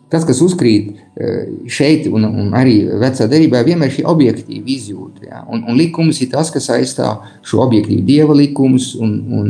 [0.07, 5.25] Tas, kas uzkrīt eh, šeit, un, un arī vecā derībā, vienmēr ir objektīva izjūta.
[5.27, 5.41] Ja?
[5.51, 9.49] Un, un likums ir tas, kas aizstāv šo objektīvu dieva likumus un, un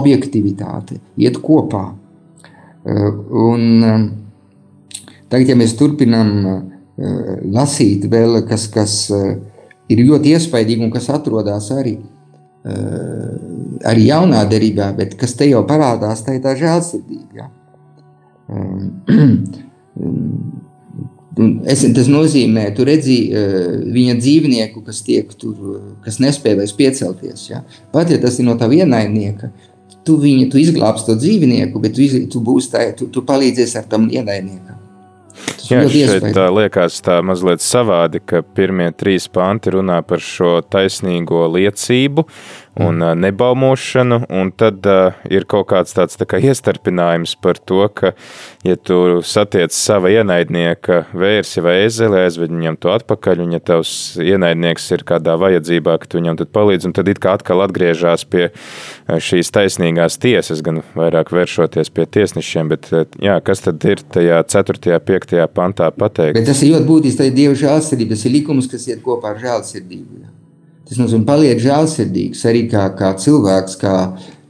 [0.00, 1.84] objektivitāti, iet kopā.
[2.88, 3.06] Eh,
[3.44, 6.36] un, eh, tagad, ja mēs turpinām
[7.48, 11.94] lasīt vēl, kas, kas ir ļoti iespaidīgi un kas atrodas arī,
[13.88, 17.40] arī jaunā derībā, bet kas te jau parādās, tā ir tā žēlsirdība.
[17.40, 17.48] Ja?
[21.70, 27.46] Es, tas nozīmē, tu redzi uh, viņa dzīvnieku, kas, tiek tur, kas nespēj vairs piecelties.
[27.52, 27.62] Ja?
[27.94, 29.52] Pat ja tas ir no tā ienaidnieka,
[30.04, 33.88] tu viņu tu izglābsi to dzīvnieku, bet tu, iz, tu, tā, tu, tu palīdzēsi ar
[33.88, 34.80] tam ienaidniekam.
[35.70, 41.44] Jā, šeit tā liekas tā mazliet savādi, ka pirmie trīs panti runā par šo taisnīgo
[41.54, 42.24] liecību,
[42.78, 43.18] un mm.
[43.20, 48.12] nebaumošanu, un tad uh, ir kaut kāds tāds tā kā iestarpinājums par to, ka,
[48.66, 53.92] ja tu satiec sava ienaidnieka vērsi vai ezeli, aizved viņam to atpakaļ, un ja tavs
[54.22, 58.26] ienaidnieks ir kādā vajadzībā, ka tu viņam tad palīdz, un tad it kā atkal atgriežās
[58.30, 58.50] pie
[59.10, 65.00] šīs taisnīgās tiesas, gan vairāk vēršoties pie tiesnešiem, bet jā, kas tad ir tajā 4.
[65.10, 65.40] 5.
[65.56, 66.38] pantā pateikt?
[66.38, 69.34] Bet tas ir ļoti būtiski, tā ir Dieva žēlsirdība, tas ir likums, kas iet kopā
[69.34, 70.39] ar žēlsirdību.
[70.90, 73.76] Tas nozīmē, paliek žēlsirdīgs arī kā, kā cilvēks.
[73.78, 73.94] Kā,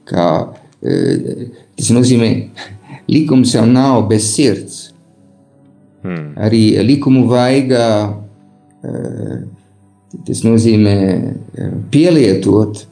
[0.09, 0.29] kā,
[0.81, 2.31] e, tas nozīmē,
[3.15, 4.79] likums jau nav bez sirds.
[6.01, 6.31] Hmm.
[6.41, 8.95] Arī likumu vajag, e,
[10.31, 12.87] tas nozīmē e, pielietot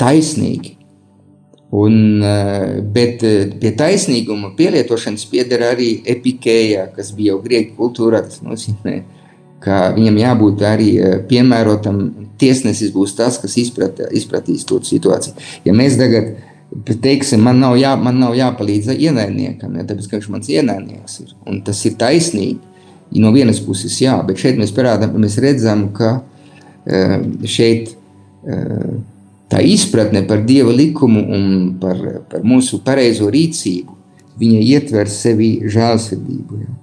[0.00, 0.72] taisnīgi.
[1.76, 2.22] Un,
[2.94, 3.20] bet
[3.60, 8.22] pie taisnīguma pielietošanas pieder arī epikēja, kas bija jau grieķu kultūrā.
[8.24, 9.15] Tas nozīmē, ka
[9.66, 12.04] viņam jābūt arī eh, piemērotam.
[12.36, 15.40] Tiesnesis būs tas, kas izprat, izpratīs to situāciju.
[15.64, 16.34] Ja mēs tagad
[16.84, 21.34] teiksim, man nav, jā, man nav jāpalīdz ienaidniekam, ja, tāpēc, ka viņš mans ienaidnieks ir.
[21.48, 22.58] Un tas ir taisnīgi.
[23.16, 27.14] No vienas puses, jā, bet šeit mēs parādām, mēs redzam, ka uh,
[27.48, 28.96] šeit uh,
[29.48, 31.46] tā izpratne par Dieva likumu un
[31.80, 33.94] par, par mūsu pareizo rīcību,
[34.36, 36.74] viņa ietver sevi žēlsirdību ja,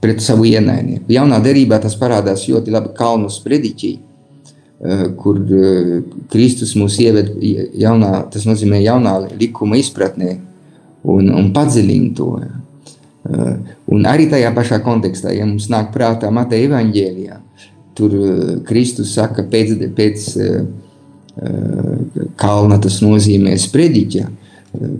[0.00, 1.08] pret savu ienaidnieku.
[1.10, 3.96] Jaunā derībā tas parādās ļoti labi Kalnu sprediķī,
[4.78, 7.32] Eh, kur eh, Kristus mūs ieved
[7.82, 10.36] jaunā, tas nozīmē jaunā likuma izpratnē
[11.02, 12.28] un, un padziļina to.
[12.38, 17.40] Eh, un arī tajā pašā kontekstā, ja mums nāk prātā Mateja evaņģēlijā,
[17.98, 18.14] tur
[18.68, 20.28] Kristus saka pēc, pēc
[22.38, 24.28] kalna tas nozīmē sprediķa,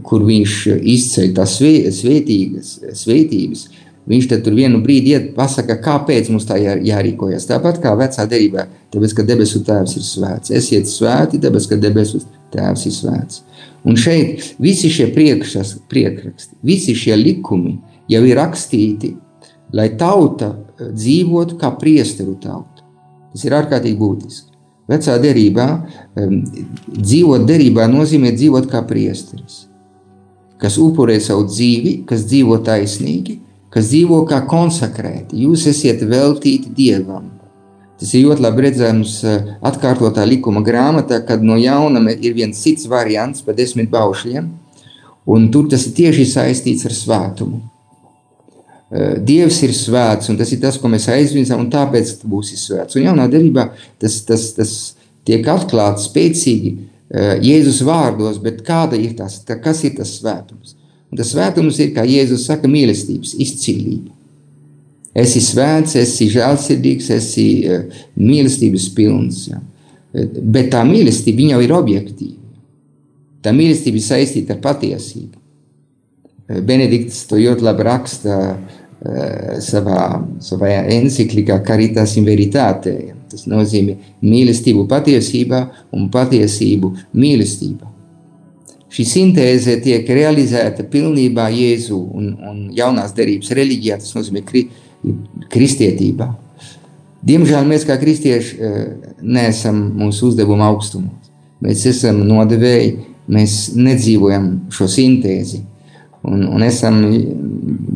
[0.06, 1.54] kur viņš izceļ tās
[2.00, 3.64] svētīgas, svētības,
[4.08, 7.44] Viņš tur vienu brīdi iet, pasaka, kāpēc mums tā jā, jārīkojas.
[7.50, 10.52] Tāpat kā vecā derībā, tāpēc, ka debesu tēvs ir svēts.
[10.56, 12.22] Esiet svēti, tāpēc, ka debesu
[12.54, 13.42] tēvs ir svēts.
[13.84, 17.76] Un šeit visi šie priekšas, priekraksti, visi šie likumi
[18.08, 19.12] jau ir rakstīti,
[19.76, 22.86] lai tauta eh, dzīvotu kā priesteru tauta.
[23.34, 24.46] Tas ir ārkārtīgi būtiski.
[24.88, 25.66] Vecā derībā
[26.16, 26.38] um,
[26.96, 29.66] dzīvot derībā nozīmē dzīvot kā priesteris,
[30.56, 33.36] kas upurē savu dzīvi, kas dzīvo taisnīgi,
[33.74, 35.42] kas dzīvo kā konsekrēti.
[35.44, 37.34] Jūs esat veltīti Dievam.
[37.98, 42.86] Tas ir ļoti labi redzams eh, atkārtotā likuma grāmatā, kad no jauna ir viens cits
[42.90, 44.46] variants par desmit baušļiem,
[45.34, 47.58] un tur tas ir tieši saistīts ar svētumu.
[48.88, 52.96] Eh, Dievs ir svēts, un tas ir tas, ko mēs aizvirzām, un tāpēc būs svēts.
[52.96, 53.66] Un jaunā derībā
[54.00, 54.76] tas, tas, tas
[55.26, 60.78] tiek atklāts spēcīgi eh, Jēzus vārdos, bet kāda ir tas, kas ir tas svētums?
[61.08, 64.12] Un tas svētums ir, kā Jēzus saka, mīlestības izcīlība.
[65.18, 69.46] Esi svēts, esi žēlsirdīgs, esi uh, mīlestības pilns.
[69.48, 69.62] Ja.
[70.38, 72.36] Bet tā mīlestība jau ir objektīva.
[73.42, 75.36] Tā mīlestība ir saistīta ar patiesību.
[76.64, 80.06] Benedikts to ļoti labi raksta uh, savā,
[80.44, 82.96] savā encyklikā Caritas in Veritate.
[83.28, 85.64] Tas nozīmē mīlestību patiesībā
[85.96, 87.97] un patiesību mīlestībā
[88.92, 94.68] šī sintēze tiek realizēta pilnībā Jēzu un, un jaunās derības reliģijā, tas nozīmē kri,
[95.52, 96.28] kristietībā.
[97.28, 98.76] Diemžēl mēs kā kristieši eh,
[99.22, 101.32] neesam mūsu uzdevuma augstumos.
[101.64, 102.92] Mēs esam nodevēji,
[103.34, 105.64] mēs nedzīvojam šo sintēzi.
[106.28, 107.00] Un, un esam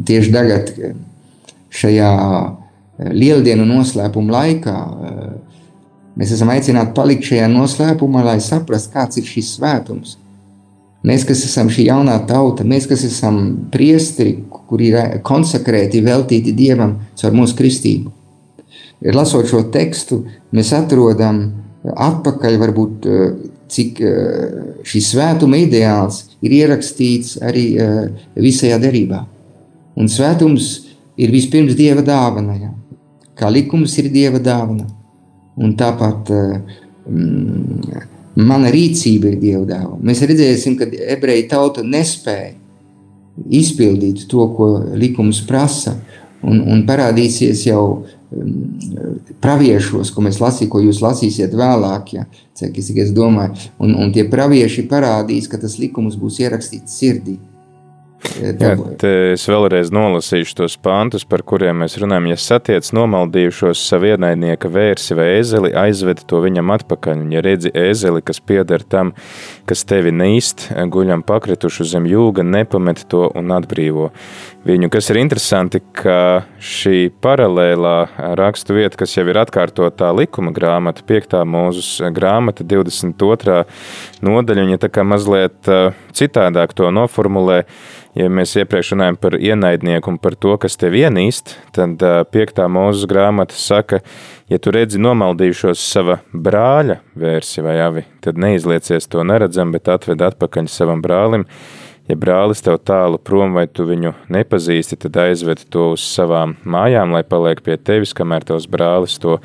[0.07, 0.97] tieši tagad eh,
[1.73, 4.77] šajā eh, lieldienu noslēpuma laikā,
[6.19, 10.19] mēs esam aicināti palikt šajā noslēpumā, lai saprastu, kāds ir šis svētums
[11.03, 13.39] Mēs, kas esam šī jaunā tauta, mēs, kas esam
[13.73, 14.37] priesteri,
[14.71, 18.13] kuri ir konsekrēti, veltīti Dievam caur mūsu kristību.
[19.11, 20.21] Lasot šo tekstu,
[20.55, 21.43] mēs atrodam
[21.83, 23.33] atpakaļ, varbūt, eh,
[23.73, 24.55] cik eh,
[24.87, 29.25] šis svētuma ideāls ir ierakstīts arī eh, visajā derībā.
[29.99, 30.71] Un svētums
[31.19, 32.71] ir vispirms Dieva dāvana, ja?
[33.35, 34.87] kā likums ir Dieva dāvana.
[35.59, 40.01] Un tāpat mm, Mana rīcība ir Dieva dāvana.
[40.09, 42.55] Mēs redzēsim, ka ebreju tauta nespēja
[43.53, 45.97] izpildīt to, ko likums prasa,
[46.43, 48.57] un, un parādīsies jau um,
[49.45, 52.15] praviešos, ko mēs lasījām, ko jūs lasīsiet vēlāk.
[52.17, 57.39] Ja, cik es domāju, un, un tie pravieši parādīs, ka tas likums būs ierakstīts sirdī.
[58.23, 58.73] Jā,
[59.35, 62.29] es vēlreiz nolasīšu tos pantus, par kuriem mēs runājam.
[62.31, 67.25] Ja satiec nomaldījušos savu ienaidnieka vērsi vai ēzeli, aizved to viņam atpakaļ.
[67.35, 69.13] Ja redzi ēzeli, kas pieder tam,
[69.69, 74.13] kas tevi neīst, guļam pakritušu zem jūga, nepamet to un atbrīvo
[74.67, 74.91] viņu.
[74.93, 77.97] Kas ir interesanti, ka šī paralēlā
[78.39, 81.41] rakstu vieta, kas jau ir atkārtotā likuma grāmata, 5.
[81.49, 83.63] mūzus grāmata, 22.
[84.23, 85.73] nodaļa, viņa tā kā mazliet
[86.17, 87.63] citādāk to noformulē
[88.19, 93.09] ja mēs iepriekš runājam par ienaidnieku un par to, kas tev ienīst, tad piektā mūzes
[93.11, 94.03] grāmata saka,
[94.53, 100.25] ja tu redzi nomaldījušos sava brāļa vērsi vai avi, tad neizliecies to neredzam, bet atved
[100.29, 101.49] atpakaļ savam brālim.
[102.11, 107.15] Ja brālis tev tālu prom vai tu viņu nepazīsti, tad aizved to uz savām mājām,
[107.15, 109.39] lai paliek pie tevis, kamēr tavs brālis to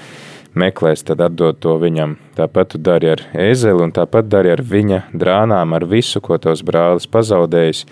[0.58, 2.18] meklēs, tad atdod to viņam.
[2.38, 6.66] Tāpat tu dari ar ēzeli un tāpat dari ar viņa drānām, ar visu, ko tavs
[6.66, 7.86] brālis pazaudējis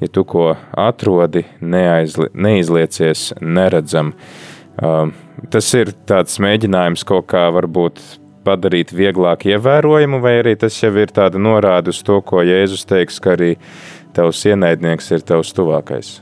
[0.00, 4.12] ja tu ko atrodi, neaizli, neizliecies neredzam.
[4.78, 5.12] Um,
[5.50, 8.00] tas ir tāds mēģinājums kaut kā varbūt
[8.46, 13.18] padarīt vieglāk ievērojamu, vai arī tas jau ir tāda norāde uz to, ko Jēzus teiks,
[13.20, 13.56] ka arī
[14.18, 16.16] tavs ienaidnieks ir tavs tuvākais.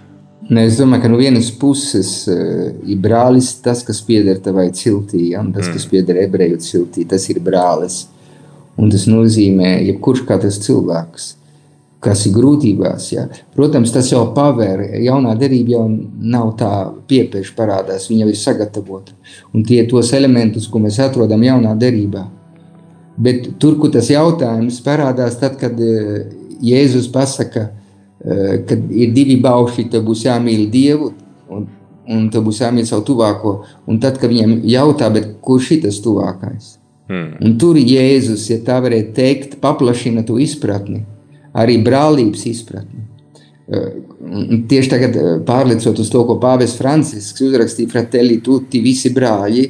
[0.46, 5.32] Ne, es domāju, ka no vienas puses uh, ir brālis tas, kas pieder tavai ciltī,
[5.32, 5.74] ja, un tas, mm.
[5.74, 8.04] kas pieder ebreju ciltī, tas ir brālis.
[8.76, 11.30] Un tas nozīmē, ja kurš kā tas cilvēks,
[12.04, 13.08] kas ir grūtībās.
[13.14, 13.24] Ja.
[13.56, 16.70] Protams, tas jau pavēr, jaunā derība jau nav tā
[17.08, 19.16] piepieši parādās, viņa jau ir sagatavota.
[19.56, 22.26] Un tie tos elementus, ko mēs atrodam jaunā derībā.
[23.16, 26.28] Bet tur, kur tas jautājums parādās, tad, kad eh,
[26.62, 27.70] Jēzus pasaka,
[28.26, 31.12] eh, ka ir divi bauši, tad būs jāmīl Dievu,
[31.50, 31.66] un,
[32.10, 33.58] un tad būs jāmīl savu tuvāko.
[33.86, 35.10] Un tad, kad viņiem jautā,
[35.40, 36.76] kurš ir tas tuvākais?
[37.06, 37.36] Hmm.
[37.40, 41.04] Un tur Jēzus, ja tā varētu teikt, paplašina to izpratni
[41.56, 43.04] arī brālības izpratni.
[43.66, 49.66] Un tieši tagad, pārlicot uz to, ko Pāvils Francisks uzrakstīja Fratelli Tutti, visi brāļi,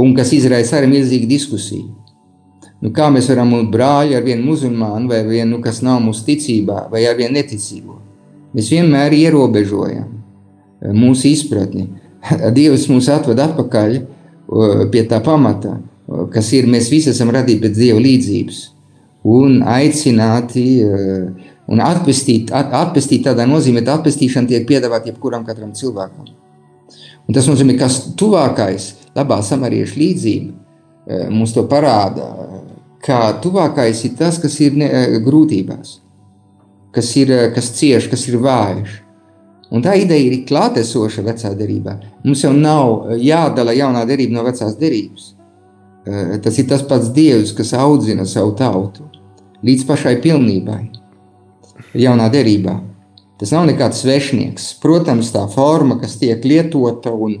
[0.00, 1.90] un kas izraisa arī milzīgu diskusiju.
[2.78, 6.22] Nu, kā mēs varam būt brāļi ar vienu musulmānu, vai vienu, nu, kas nav mūsu
[6.28, 7.96] ticībā, vai ar vienu neticīgo?
[8.54, 10.12] Mēs vienmēr ierobežojam
[10.94, 11.88] mūsu izpratni.
[12.56, 13.98] Dievs mūs atved atpakaļ
[14.92, 15.76] pie tā pamata,
[16.32, 18.60] kas ir, mēs visi esam radīti pēc Dieva līdzības
[19.28, 20.64] un aicināti
[21.68, 26.30] un atpestīt, at, atpestīt tādā nozīmē, ka atpestīšana tiek piedāvāta jebkuram katram cilvēkam.
[27.28, 32.24] Un tas nozīmē, ka tuvākais, labā samariešu līdzība mums to parāda,
[33.04, 35.98] ka tuvākais ir tas, kas ir ne, uh, grūtībās,
[36.94, 39.02] kas ir kas cieš, kas ir vājš.
[39.68, 41.98] Un tā ideja ir klātesoša vecā derībā.
[42.24, 45.34] Mums jau nav jādala jaunā derība no vecās derības.
[46.40, 49.04] Tas ir tas pats Dievs, kas audzina savu tautu
[49.66, 50.80] līdz pašai pilnībai,
[51.98, 52.78] jaunā derībā.
[53.38, 54.72] Tas nav nekāds svešinieks.
[54.82, 57.36] Protams, tā forma, kas tiek lietota un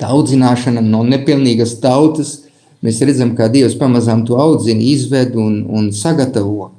[0.00, 2.45] tā audzināšana no nepilnīgas tautas,
[2.84, 6.72] mēs redzam, kā Dievs pamazām to audzina, izved un, un sagatavo.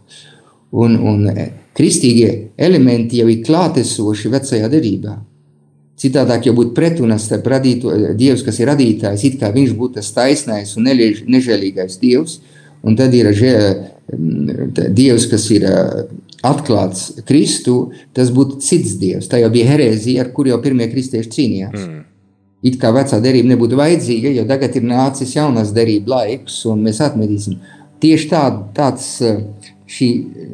[0.78, 1.24] Un, un
[1.78, 5.16] kristīgie elementi jau ir klātesoši vecajā derībā.
[5.98, 10.12] Citādāk jau būtu pretrunas starp radīto Dievs, kas ir radītājs, it kā viņš būtu tas
[10.14, 12.38] taisnais un nežēlīgais Dievs,
[12.86, 13.32] un tad ir
[14.94, 15.66] Dievs, kas ir
[16.46, 19.30] atklāts Kristu, tas būtu cits Dievs.
[19.32, 21.82] Tā jau bija herēzija, ar kur jau pirmie kristieši cīnījās.
[21.82, 22.04] Mm.
[22.66, 27.02] It kā vecā derība nebūtu vajadzīga, jo tagad ir nācis jaunās derības laiks, un mēs
[27.06, 27.60] atmetīsim.
[28.02, 28.44] Tieši tā,
[28.78, 29.12] tāds
[29.88, 30.10] šī,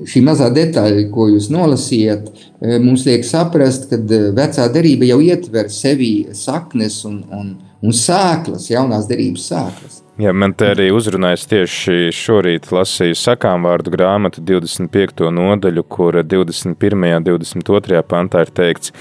[0.09, 2.29] šī mazā detaļa, ko jūs nolasījāt,
[2.83, 3.99] mums liek saprast, ka
[4.35, 7.51] vecā derība jau ietver sevi saknes un, un,
[7.83, 9.99] un sēklas, jaunās derības sēklas.
[10.21, 15.31] Jā, man te arī uzrunājas tieši šorīt lasīju sakām vārdu grāmatu 25.
[15.33, 17.07] nodaļu, kur 21.
[17.17, 18.03] un 22.
[18.05, 18.93] pantā ir teikts,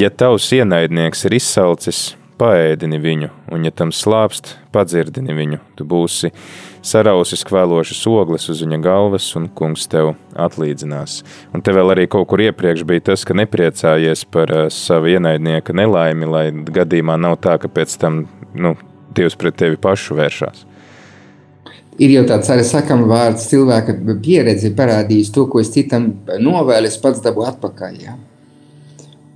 [0.00, 2.06] ja tavs ienaidnieks ir izsalcis,
[2.40, 6.30] paēdini viņu, un ja tam slāpst, padzirdini viņu, tu būsi
[6.86, 10.14] sarausis kvēlošas ogles uz viņa galvas, un kungs tev
[10.46, 11.22] atlīdzinās.
[11.56, 15.74] Un te vēl arī kaut kur iepriekš bija tas, ka nepriecājies par uh, savu ienaidnieka
[15.76, 18.76] nelaimi, lai gadījumā nav tā, ka pēc tam, nu,
[19.16, 20.66] Dievs pret tevi pašu vēršās.
[22.04, 26.98] Ir jau tāds arī sakām vārds, cilvēka pieredze parādījis to, ko es citam novēlu, es
[27.00, 27.94] pats dabūju atpakaļ.
[28.02, 28.16] Ja?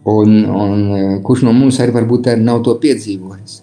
[0.08, 3.60] Un, un kurš no mums arī varbūt arī nav to piedzīvojis?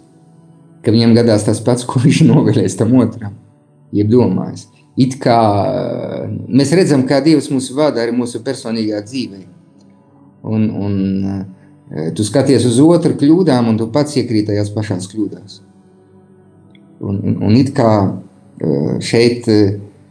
[0.85, 3.37] Ka viņam gadās tas pats, ko viņš novēlēs tam otram,
[3.95, 4.67] jeb domājis.
[4.97, 5.37] It kā
[6.49, 9.43] mēs redzam, kā Dievs mūs vada arī mūsu personīgā dzīvē.
[10.47, 15.59] Un, un tu skaties uz otru kļūdām, un tu pats iekrīt tajās pašās kļūdās.
[17.05, 17.91] Un, un, un it kā
[19.05, 19.45] šeit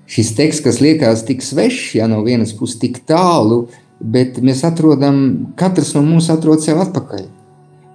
[0.07, 3.65] šis teksts, kas liekas tik svešs, ja no vienas puses tik tālu,
[4.01, 7.27] bet mēs atrodam, katrs no mums atrod sev atpakaļ.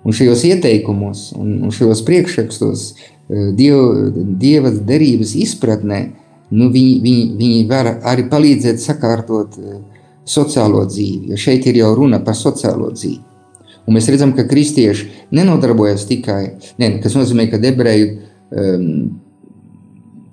[0.02, 2.86] Un šajos ieteikumos, un, un šajos priekšrakstos,
[3.32, 6.00] Dieva, dieva derības izpratnē,
[6.52, 9.56] nu, viņi, viņi, viņi var arī palīdzēt sakārtot
[10.28, 13.22] sociālo dzīvi, jo šeit ir jau runa par sociālo dzīvi.
[13.88, 16.42] Un mēs redzam, ka kristieši nenodarbojas tikai,
[16.82, 18.92] ne, kas nozīmē, ka ebreju um,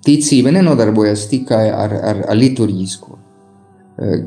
[0.05, 3.15] ticība nenodarbojas tikai ar, ar, ar liturģisko.
[3.15, 4.19] Uh,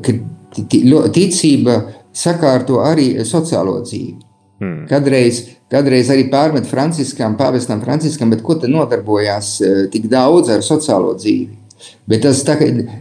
[0.53, 1.79] ticība
[2.13, 4.19] sakārto arī sociālo dzīvi.
[4.63, 4.83] Hmm.
[4.87, 10.63] Kadreiz, kadreiz arī pārmet Franciskam, pāvestam Franciskam, bet ko tad nodarbojās uh, tik daudz ar
[10.65, 11.59] sociālo dzīvi?
[12.07, 12.55] Bet tas tā,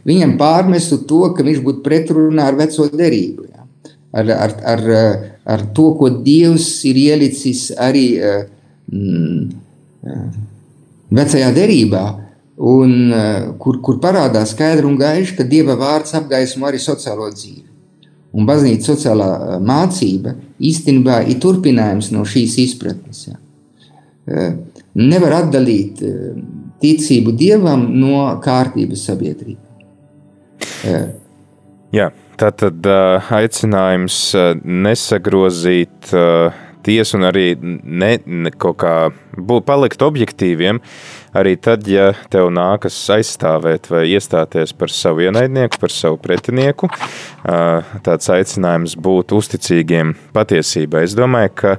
[0.08, 3.46] viņam pārmestu to, ka viņš būtu pretrunā ar veco derību.
[3.52, 3.66] Ja?
[4.18, 4.82] Ar, ar, ar,
[5.54, 8.42] ar to, ko Dievs ir ielicis arī uh,
[8.90, 9.62] mm,
[11.14, 12.04] vecajā derībā,
[12.62, 17.66] un, eh, kur, kur parādās skaidri un gaiši, ka Dieva vārds apgaismo arī sociālo dzīvi.
[18.38, 23.26] Un baznīcas sociālā eh, mācība īstenībā ir turpinājums no šīs izpratnes.
[23.26, 23.38] Ja.
[24.30, 24.52] Eh,
[24.94, 26.02] nevar atdalīt
[26.82, 29.70] ticību Dievam no kārtības sabiedrībā.
[31.92, 32.08] Jā,
[32.38, 34.16] tā tad aicinājums
[34.62, 36.10] nesagrozīt
[36.86, 38.94] tiesu un arī ne, ne, kaut kā
[39.36, 40.80] būt, palikt objektīviem,
[41.36, 46.90] arī tad, ja tev nākas aizstāvēt vai iestāties par savu ienaidnieku, par savu pretinieku,
[48.06, 51.06] tāds aicinājums būt uzticīgiem patiesībai.
[51.08, 51.76] Es domāju, ka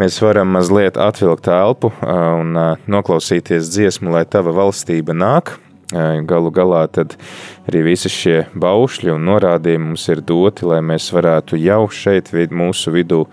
[0.00, 2.56] mēs varam mazliet atvilkt elpu un
[2.90, 5.58] noklausīties dziesmu, lai tava valstība nāk,
[5.92, 6.86] Galu galā
[7.68, 12.90] arī visi šie baušļi un norādījumi mums ir doti, lai mēs varētu jau šeit mūsu
[12.94, 13.26] vidū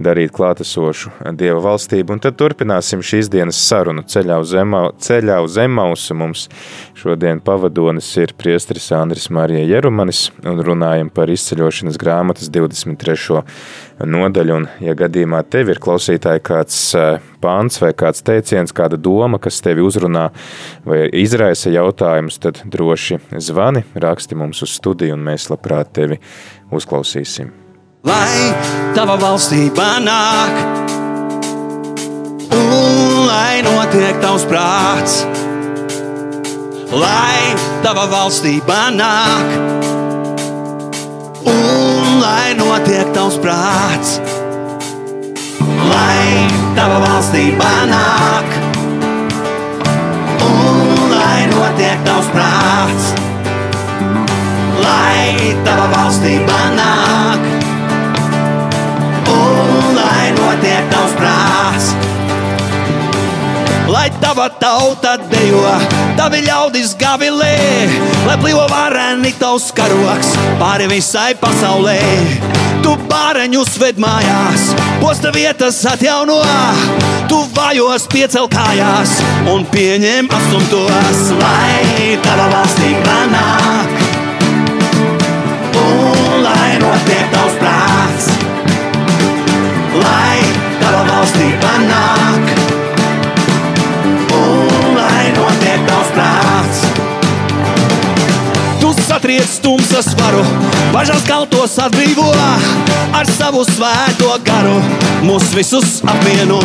[0.00, 2.14] darīt klātesošu Dieva valstību.
[2.14, 6.16] Un tad turpināsim šīs dienas sarunu ceļā uz, Ema, ceļā uz Emausu.
[6.18, 6.46] Mums
[6.98, 13.44] šodien pavadonis ir priestris Andris Marija Jerumanis un runājam par izceļošanas grāmatas 23.
[14.08, 14.58] nodaļu.
[14.60, 16.82] Un, ja gadījumā tev ir klausītāji kāds
[17.40, 20.28] pāns vai kāds teiciens, kāda doma, kas tevi uzrunā
[20.88, 26.20] vai izraisa jautājumus, tad droši zvani, raksti mums uz studiju un mēs labprāt tevi
[26.74, 27.59] uzklausīsim
[28.06, 28.52] lai
[28.96, 30.60] tava valstība nāk,
[32.56, 35.18] un lai notiek tavs prāts,
[36.96, 37.52] lai
[37.84, 39.52] tava valstība nāk,
[41.44, 44.16] un lai notiek tavs prāts,
[45.92, 46.48] lai
[46.78, 48.58] tava valstība nāk,
[50.48, 53.12] un lai notiek tavs prāts,
[54.80, 57.09] lai tava valstība nāk
[61.20, 61.92] prāts.
[63.90, 65.64] Lai tava tauta dejo,
[66.18, 67.56] tavi ļaudis gavilē,
[68.28, 71.98] lai plīvo vareni tavs karoks pāri visai pasaulē.
[72.84, 74.70] Tu bāreņus ved mājās,
[75.02, 76.38] posta vietas atjauno,
[77.28, 79.18] tu vājos piecel kājās
[79.52, 83.99] un pieņem asumtos, lai tava valstība nāk.
[101.60, 102.24] Kaltos atbrīvo,
[103.12, 104.78] ar savu svēto garu
[105.26, 106.56] mūs visus apvieno.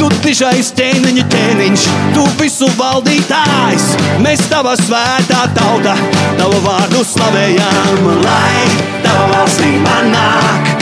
[0.00, 3.90] Tu tiešais ķēniņa ķēniņš, tu visu valdītājs,
[4.24, 5.92] mēs tava svētā tauta,
[6.40, 8.64] tavu vārdu slavējam, lai
[9.04, 10.72] tava valstība nāk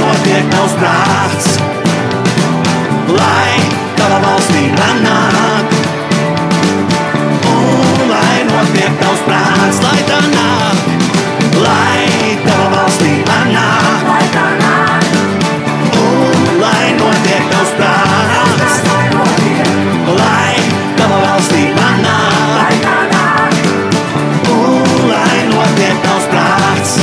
[0.00, 1.52] notiek tavs prāts,
[3.12, 3.60] lai
[4.00, 5.55] tava valstība nāk.
[8.10, 10.78] Lai notiek tavs prāts, lai tā nāk,
[11.62, 14.06] lai tava valstība nāk.
[14.10, 15.08] Lai tā nāk.
[16.02, 18.80] Un lai notiek tavs prāts,
[20.20, 20.54] lai
[21.00, 22.48] tava valstība nāk.
[22.56, 23.60] Lai tā nāk.
[24.56, 26.96] Un lai notiek tavs prāts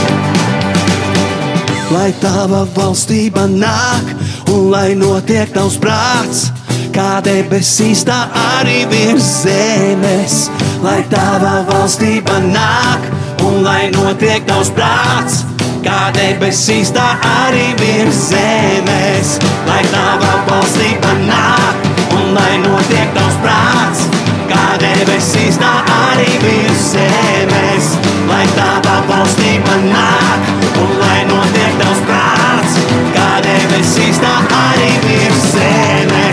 [1.94, 4.10] lai tava valstība nāk
[4.52, 6.48] un lai notiek tavs prāts.
[6.94, 10.36] Kā debesīs, tā arī virs zemes,
[10.84, 13.08] lai tava valstība nāk
[13.48, 15.40] un lai notiek tavs prāts.
[15.82, 19.34] Kā debesīs, tā arī virs zemes,
[19.66, 24.06] lai tava valstība nāk un lai notiek tavs prāts.
[24.54, 25.74] Kā debesīs, tā
[26.12, 27.90] arī virs zemes,
[28.30, 30.50] lai tava valstība nāk
[30.84, 32.78] un lai notiek tavs prāts,
[33.18, 36.33] kā debesīs, tā arī virs zemes,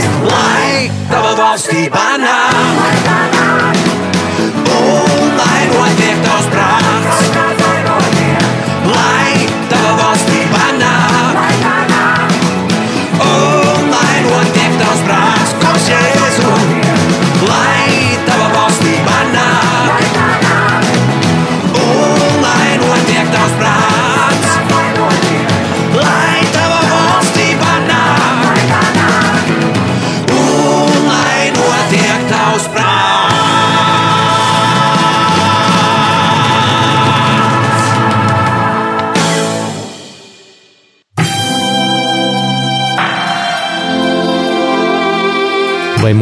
[1.41, 2.40] tava valstība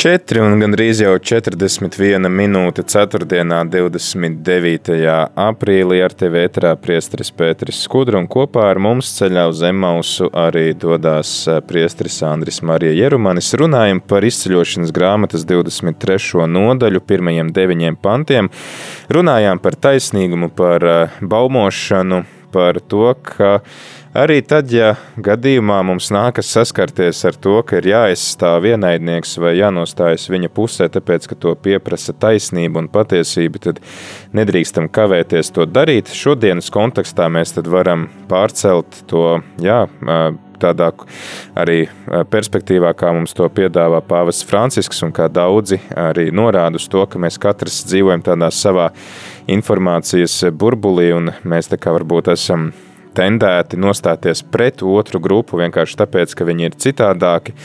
[0.00, 3.26] 4 un gandrīz jau 41 minūte 4.
[3.68, 4.94] 29.
[5.44, 10.70] aprīlī ar tevi ētrā priesteris Pēteris Skudra un kopā ar mums ceļā uz Emausu arī
[10.72, 11.34] dodās
[11.68, 13.52] priesteris Andris Marija Jerumanis.
[13.60, 16.48] Runājam par izceļošanas grāmatas 23.
[16.48, 18.48] nodaļu pirmajiem deviņiem pantiem.
[19.12, 20.88] Runājām par taisnīgumu, par
[21.20, 22.24] baumošanu,
[22.56, 23.58] par to, ka
[24.10, 30.24] Arī tad, ja gadījumā mums nākas saskarties ar to, ka ir jāaizstāv ienaidnieks vai jānostājas
[30.32, 33.78] viņa pusē, tāpēc, ka to pieprasa taisnība un patiesība, tad
[34.34, 36.10] nedrīkstam kavēties to darīt.
[36.10, 39.84] Šodienas kontekstā mēs varam pārcelt to, jā,
[40.58, 40.90] tādā
[41.54, 41.78] arī
[42.34, 47.22] perspektīvā, kā mums to piedāvā Pāvests Francisks, un kā daudzi arī norāda uz to, ka
[47.22, 48.90] mēs katrs dzīvojam tādā savā
[49.46, 52.72] informācijas burbulī, un mēs tā kā varbūt esam
[53.20, 57.56] tendēti nostāties pret otru grupu vienkārši tāpēc, ka viņi ir citādāki.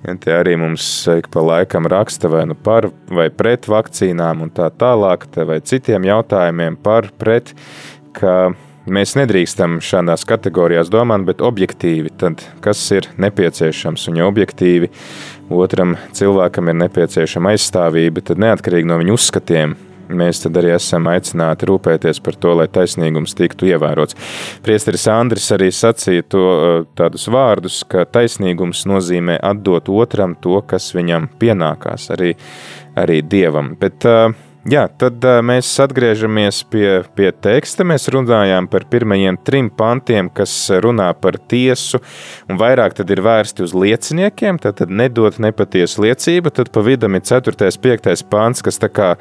[0.00, 0.84] Ja tie arī mums
[1.28, 6.78] pa laikam raksta vai nu par vai pret vakcīnām un tā tālāk, vai citiem jautājumiem
[6.80, 7.52] par pret,
[8.88, 14.88] mēs nedrīkstam šādās kategorijās domāt, bet objektīvi, tad kas ir nepieciešams un ja objektīvi
[15.52, 19.76] otram cilvēkam ir nepieciešama aizstāvība, tad neatkarīgi no viņu uzskatiem,
[20.16, 24.18] mēs tad arī esam aicināti rūpēties par to, lai taisnīgums tiktu ievērots.
[24.64, 30.90] Priesteris Andris arī sacīja to uh, tādus vārdus, ka taisnīgums nozīmē atdot otram to, kas
[30.96, 32.34] viņam pienākās, arī,
[33.00, 33.74] arī dievam.
[33.80, 37.80] Bet, uh, Jā, tad uh, mēs atgriežamies pie, pie teksta.
[37.88, 40.52] Mēs runājām par pirmajiem trim pantiem, kas
[40.84, 42.02] runā par tiesu,
[42.44, 46.52] un vairāk tad ir vērsti uz lieciniekiem, tad, tad nedot nepatiesu liecību.
[46.52, 47.56] Tad pa vidam ir 4.
[47.56, 48.26] un 5.
[48.28, 49.14] pants, kas tā kā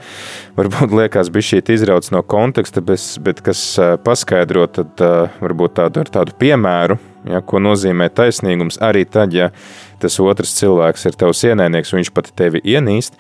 [0.59, 3.63] varbūt liekas bija šī izrauts no konteksta, bet, bet kas
[4.03, 4.91] paskaidro tad,
[5.39, 6.99] varbūt tādu tādu piemēru,
[7.31, 9.53] ja, ko nozīmē taisnīgums arī tad, ja
[10.01, 13.19] tas otrs cilvēks ir tavs ienaidnieks, viņš pat tevi ienīst,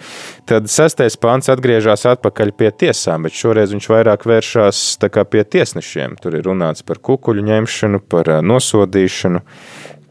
[0.49, 4.83] tad sastais pants atgriežas atpakaļ pie tiesām, bet šoreiz viņš vairāk vēršās
[5.29, 6.17] pie tiesnešiem.
[6.21, 9.43] Tur ir runāts par kukuļu ņemšanu, par nosodīšanu,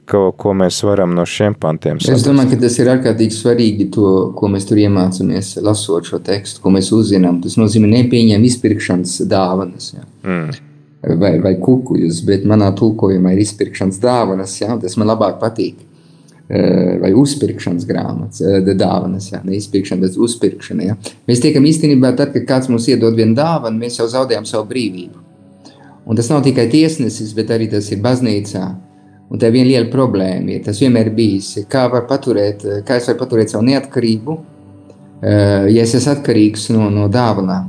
[0.09, 2.21] ko, ko mēs varam no šiem pantiem saprast.
[2.21, 6.62] Es domāju, ka tas ir ārkārtīgi svarīgi, to, ko mēs tur iemācāmies, lasot šo tekstu,
[6.64, 7.43] ko mēs uzzinām.
[7.45, 9.93] Tas nozīmē nepieņemt izpirkšanas dāvanas.
[9.97, 10.07] Ja.
[10.27, 10.64] Mm.
[11.21, 14.57] Vai, vai kukuļus, bet manā tulkojumā ir izpirkšanas dāvanas.
[14.62, 15.85] Ja, tas man labāk patīk.
[16.49, 20.86] Eh, vai uzpirkšanas grāmatas, eh, dāvanas, jā, ne izpirkšana, bet uzpirkšana.
[20.86, 20.94] Jā.
[21.28, 25.20] Mēs tiekam īstenībā, tad, kad kāds mums iedod vienu dāvanu, mēs jau zaudējam savu brīvību.
[26.07, 28.64] Un tas nav tikai tiesnesis, bet arī tas ir baznīcā.
[29.30, 30.55] Un tā ir viena liela problēma.
[30.55, 31.66] Ja tas vienmēr ir bijis.
[31.68, 34.38] Kā, paturēt, kā es varu paturēt savu neatkarību,
[35.20, 37.68] eh, ja es esmu atkarīgs no, no dāvanām?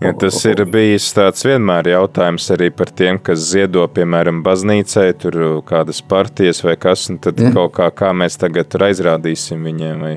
[0.00, 5.38] Ja tas ir bijis tāds vienmēr jautājums arī par tiem, kas ziedo, piemēram, baznīcai, tur
[5.64, 7.48] kādas partijas vai kas, un tad ja.
[7.54, 10.04] kaut kā, kā mēs tagad tur aizrādīsim viņiem.
[10.04, 10.12] Vai...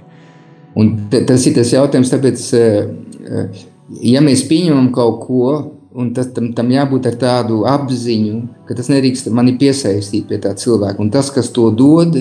[0.79, 3.63] Un tas ir tas jautājums, tāpēc, eh,
[4.03, 5.55] ja mēs pieņemam kaut ko,
[5.95, 10.57] un tas, tam, tam jābūt ar tādu apziņu, ka tas nedrīkst mani piesaistīt pie tā
[10.59, 12.19] cilvēka, un tas, kas to dod,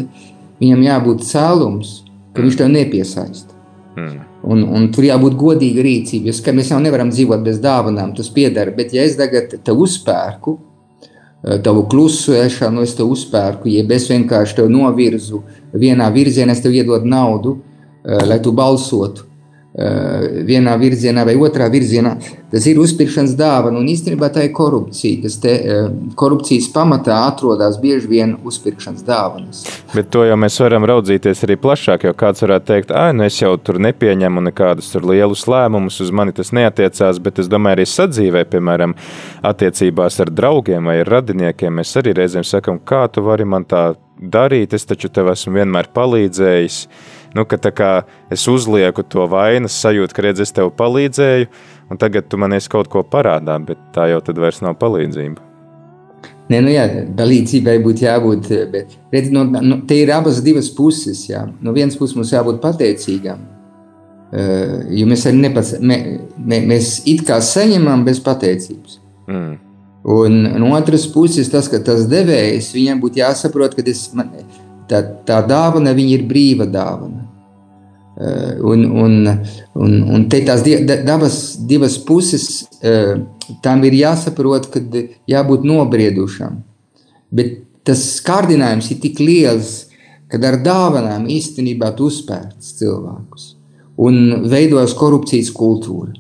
[0.63, 2.03] viņam jābūt cēlums,
[2.35, 3.58] ka viņš tev nepiesaista.
[3.99, 4.25] Hmm.
[4.49, 6.31] Un, un tur jābūt godīga rīcība.
[6.31, 8.71] Jo mēs jau nevaram dzīvot bez dāvanām, tas pieder.
[8.77, 10.55] Bet, ja es tagad te uzpērku,
[11.43, 15.43] eh, tavu klusēšanu, es te uzpērku, jeb es vienkārši tev novirzu
[15.75, 17.57] vienā virzienā, es tev iedodu naudu,
[18.05, 19.28] eh, lai tu balsotu
[19.79, 22.17] vienā virzienā vai otrā virzienā.
[22.51, 25.23] Tas ir uzpirkšanas dāvana, un īstenībā tā ir korupcija.
[25.23, 29.67] Tas te, eh, korupcijas pamatā atrodas bieži vien uzpirkšanas dāvanas.
[29.95, 33.39] Bet to jau mēs varam raudzīties arī plašāk, jo kāds varētu teikt, ah, nu es
[33.39, 38.45] jau tur nepieņemu nekādus lielus lēmumus, uz mani tas neatiecās, bet es domāju, arī sadzīvē,
[38.45, 38.95] piemēram,
[39.45, 43.95] attiecībās ar draugiem vai ar radiniekiem, mēs arī reizēm sakam, kā tu vari man tā
[44.19, 46.89] darīt, es taču tev esmu vienmēr palīdzējis
[47.35, 47.91] nu, ka
[48.31, 51.51] es uzlieku to vainas sajūtu, ka redz, es tev palīdzēju,
[51.91, 55.49] un tagad tu man esi kaut ko parādā, bet tā jau tad vairs nav palīdzība.
[56.49, 61.27] Nē, nu jā, palīdzībai būtu jābūt, bet redz, no, no, te ir abas divas puses.
[61.29, 61.45] Jā.
[61.61, 63.43] No vienas puses mums jābūt pateicīgam,
[64.33, 65.99] uh, jo mēs arī nepats, mē,
[66.41, 68.97] mē, mēs it kā saņemam bez pateicības.
[69.29, 69.59] Mm.
[70.09, 74.31] Un no otras puses, tas, ka tas devējs, viņam būtu jāsaprot, ka es, man,
[74.89, 77.29] tā, tā dāvana ir brīva dāvana.
[78.19, 79.29] Eh, un, un,
[79.79, 81.37] un, un te tās divas,
[81.71, 83.15] divas puses, eh,
[83.63, 84.83] tam ir jāsaprot, ka
[85.31, 86.57] jābūt nobriedušam.
[87.31, 89.77] Bet tas kārdinājums ir tik liels,
[90.29, 93.55] ka ar dāvanām īstenībā tu uzspērts cilvēkus
[93.99, 96.13] un veidojas korupcijas kultūra.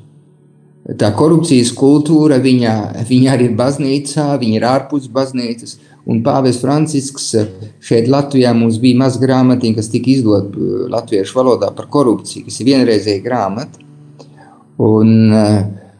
[0.98, 5.76] tā korupcijas kultūra, viņa, viņa arī ir baznīcā, viņa ir ārpus baznīcas.
[6.09, 7.32] Un Pāvils Francisks
[7.84, 10.55] šeit Latvijā mums bija maz grāmatiņa, kas tika izdot
[10.92, 13.82] latviešu valodā par korupciju, kas ir vienreizēja grāmata.
[14.78, 15.11] Un,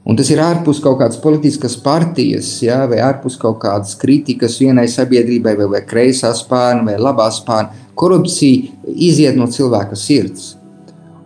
[0.07, 4.87] un tas ir ārpus kaut kādas politiskas partijas, ja, vai ārpus kaut kādas kritikas vienai
[4.89, 7.75] sabiedrībai, vai, vai kreisā spārna, vai labā spārna.
[7.99, 10.55] Korupcija iziet no cilvēka sirds.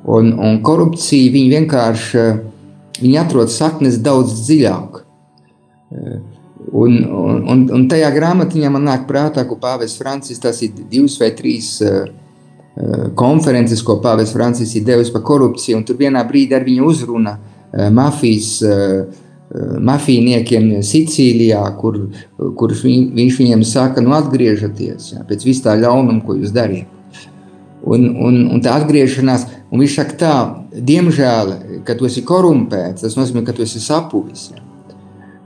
[0.08, 2.26] Un, un korupcija vienkārši
[2.98, 5.02] viņi atrod saknes daudz dziļāk.
[6.72, 11.28] Un, un, un tajā grāmatiņā man nāk prātā, ko Pāvils Francis, tas ir divas vai
[11.36, 12.06] trīs uh,
[13.18, 17.36] konferences, ko Pāvils Francis ir devis par korupciju, un tur vienā brīdī ar viņu uzruna
[17.36, 19.20] uh, mafijas uh,
[19.84, 21.98] mafijniekiem Sicīlijā, kur,
[22.56, 26.88] kur viņ, viņš viņiem saka, nu atgriežaties jā, pēc vis tā ļaunuma, ko jūs dariet.
[27.82, 30.34] Un, un, un tā atgriešanās, un viņš saka tā,
[30.72, 34.52] diemžēl, kad tu esi korumpēts, tas nozīmē, ka tu esi sapuvis.
[34.54, 34.71] Jā.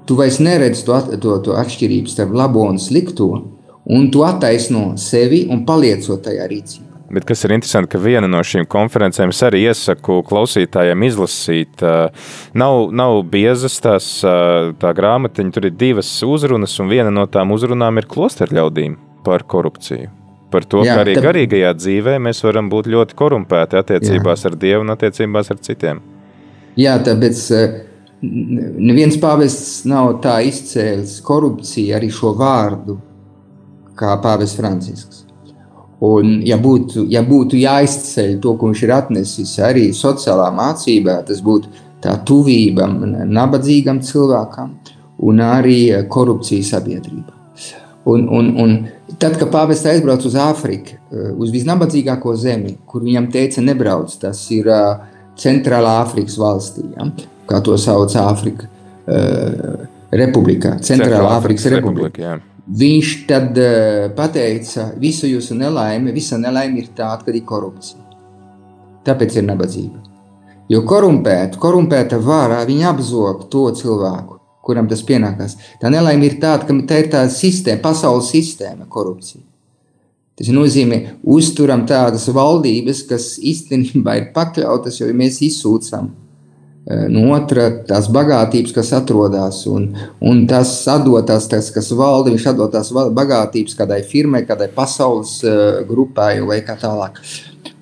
[0.07, 3.31] Tu vairs neredzi to, to, to atšķirību starp labo un slikto,
[3.87, 6.97] un tu attaisno sevi un paliecot tajā rīcībā.
[7.07, 11.85] Bet kas ir interesanti, ka viena no šīm konferencēm es arī iesaku klausītājiem izlasīt.
[12.59, 14.09] Nav, nav biezas tās
[14.83, 20.11] tā grāmatiņa, tur ir divas uzrunas, un viena no tām uzrunām ir klosterļaudīm par korupciju.
[20.51, 21.23] Par to, Jā, ka arī tā...
[21.27, 24.51] garīgajā dzīvē mēs varam būt ļoti korumpēti attiecībās Jā.
[24.51, 26.03] ar Dievu un attiecībās ar citiem.
[26.79, 27.41] Jā, tāpēc
[28.23, 32.99] neviens pāvests nav tā izcēlis korupciju, arī šo vārdu,
[33.97, 35.23] kā pāvests Francisks.
[36.05, 41.41] Un, ja būtu, ja būtu jāizceļ to, ko viņš ir atnesis arī sociālā mācībā, tas
[41.45, 41.73] būtu
[42.05, 42.89] tā tuvība
[43.25, 44.75] nabadzīgam cilvēkam
[45.25, 45.79] un arī
[46.13, 47.33] korupcija sabiedrībā.
[48.07, 48.75] Un, un, un
[49.19, 51.01] tad, kad pāvests aizbrauca uz Āfriku,
[51.41, 54.69] uz visnabadzīgāko zemi, kur viņam teica, nebrauc, tas ir
[55.41, 56.85] Centrālā Āfrikas valstī.
[56.93, 57.09] Ja?
[57.47, 58.69] Kā to sauc Āfrika,
[59.07, 59.87] uh,
[60.17, 62.11] Republikā, Centrālā Āfrikas Republika.
[62.11, 68.03] Republika Viņš tad uh, pateica, visa jūsu nelaime, visa nelaime ir tāda, ka ir korupcija.
[69.07, 70.03] Tāpēc ir nabadzība.
[70.67, 75.55] Jo korumpēta, korumpēta vārā viņa apzog to cilvēku, kuram tas pienākās.
[75.79, 79.45] Tā nelaime ir tāda, ka tā ir tā sistēma, pasaules sistēma, korupcija.
[80.37, 86.26] Tas nozīmē, uzturam tādas valdības, kas īstenībā ir pakļautas, jo mēs izsūcam Eh,
[86.87, 89.89] no otra tās bagātības, kas atrodas, un,
[90.23, 95.83] un tas atdotas, tas, kas valda, viņš atdod tās bagātības kādai firmai, kādai pasaules uh,
[95.89, 97.19] grupai vai kā tālāk.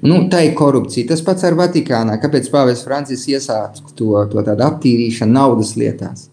[0.04, 1.08] Nu, tā ir korupcija.
[1.12, 2.18] Tas pats ar Vatikānā.
[2.20, 6.26] Kāpēc Pāvils Francis iesāca to, to tādu attīrīšanu naudas lietās?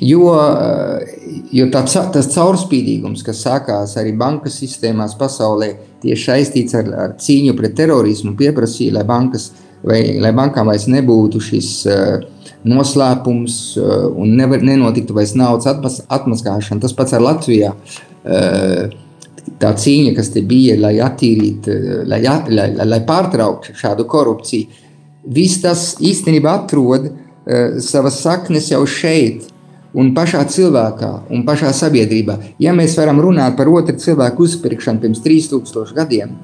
[0.00, 1.16] Jo, eh,
[1.54, 1.82] jo tā,
[2.14, 8.36] tas caurspīdīgums, kas sākās arī bankas sistēmās pasaulē, tieši saistīts ar, ar cīņu pret terorismu,
[8.38, 12.24] pieprasīja, lai bankas uh, vai lai bankām vairs nebūtu šis uh,
[12.68, 16.82] noslēpums uh, un nevar, nenotiktu vairs naudas atmaskāšana.
[16.82, 17.72] Tas pats ar Latvijā.
[18.20, 18.90] Uh,
[19.60, 21.76] tā cīņa, kas te bija, lai attīrītu,
[22.08, 24.84] lai, lai, lai, lai pārtrauktu šādu korupciju,
[25.32, 29.48] viss tas īstenībā atrod uh, savas saknes jau šeit.
[29.90, 32.36] Un pašā cilvēkā, un pašā sabiedrībā.
[32.62, 36.36] Ja mēs varam runāt par otru cilvēku uzpirkšanu pirms 3000 gadiem,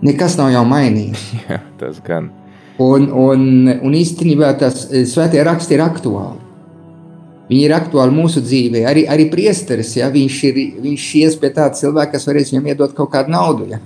[0.00, 1.26] nekas nav jau mainījies.
[1.50, 2.32] Jā, tas gan.
[2.80, 3.42] Un, un,
[3.84, 6.40] un īstenībā tas e, svētie raksti ir aktuāli.
[7.50, 8.84] Viņi ir aktuāli mūsu dzīvē.
[8.88, 12.94] Arī, arī priesteris, ja, viņš, ir, viņš ies pie tāda cilvēka, kas varēs viņam iedot
[12.96, 13.80] kaut kādu naudu, ja,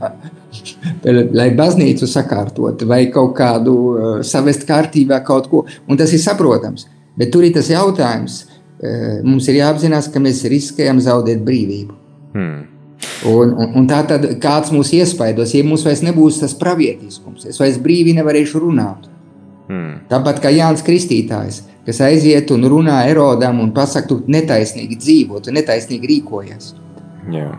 [1.41, 5.65] lai baznīcu sakārtot vai kaut kādu uh, savest kārtībā kaut ko.
[5.91, 6.87] Un tas ir saprotams.
[7.19, 11.99] Bet tur ir tas jautājums, uh, mums ir jāapzinās, ka mēs riskējam zaudēt brīvību.
[12.37, 12.76] Hmm.
[13.27, 17.61] Un, un, un tā tad kāds mūs iespaidos, ja mums vairs nebūs tas pravietiskums, es
[17.61, 19.09] vairs brīvi nevarēšu runāt.
[19.67, 20.03] Hmm.
[20.11, 25.55] Tāpat kā Jānis Kristītājs, kas aiziet un runā erodam un pasaka, tu netaisnīgi dzīvo, tu
[25.55, 26.75] netaisnīgi rīkojies.
[27.35, 27.51] Jā.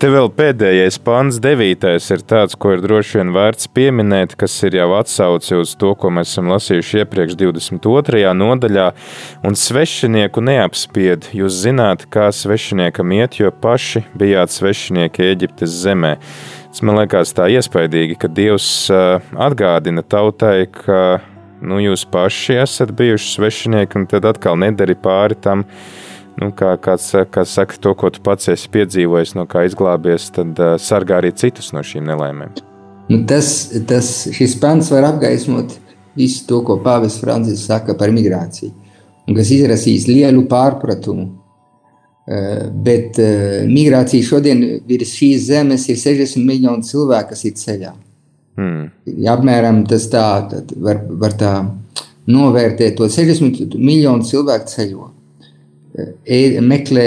[0.00, 4.78] Te vēl pēdējais pants, devītais, ir tāds, ko ir droši vien vērts pieminēt, kas ir
[4.78, 8.22] jau atsauci uz to, ko mēs esam lasījuši iepriekš 22.
[8.32, 8.86] nodaļā.
[9.44, 16.16] Un svešinieku neapspied, jūs zināt, kā svešiniekam iet, jo paši bijāt svešinieki Eģiptes zemē.
[16.70, 18.70] Tas man liekas tā iespaidīgi, ka Dievs
[19.36, 21.18] atgādina tautai, ka
[21.60, 25.68] nu, jūs paši esat bijuši svešinieki, un tad atkal nedari pāri tam,
[26.40, 30.58] nu, kā, kāds, kāds saka, to, ko tu pats esi piedzīvojis, no kā izglābies, tad
[30.60, 32.58] uh, sargā arī citus no šīm nelaimēm.
[33.10, 35.76] Nu, tas, tas, šis pants var apgaismot
[36.18, 38.72] visu to, ko Pāvils Francis saka par migrāciju,
[39.28, 41.28] un kas izrasīs lielu pārpratumu.
[42.30, 47.96] Uh, bet uh, migrācija šodien virs šīs zemes ir 60 miljoni cilvēku, kas ir ceļā.
[49.24, 50.24] Ja apmēram tas tā,
[50.84, 51.52] var, var tā
[52.30, 55.09] novērtēt to 60 miljonu cilvēku ceļo.
[56.62, 57.06] Meklē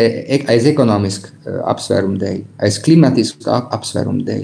[0.52, 4.44] aiz ekonomisku e, apsvērumu dēļ, aiz klimatisku apsvērumu dēļ,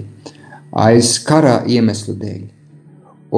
[0.85, 2.39] aiz kara iemeslu dēļ.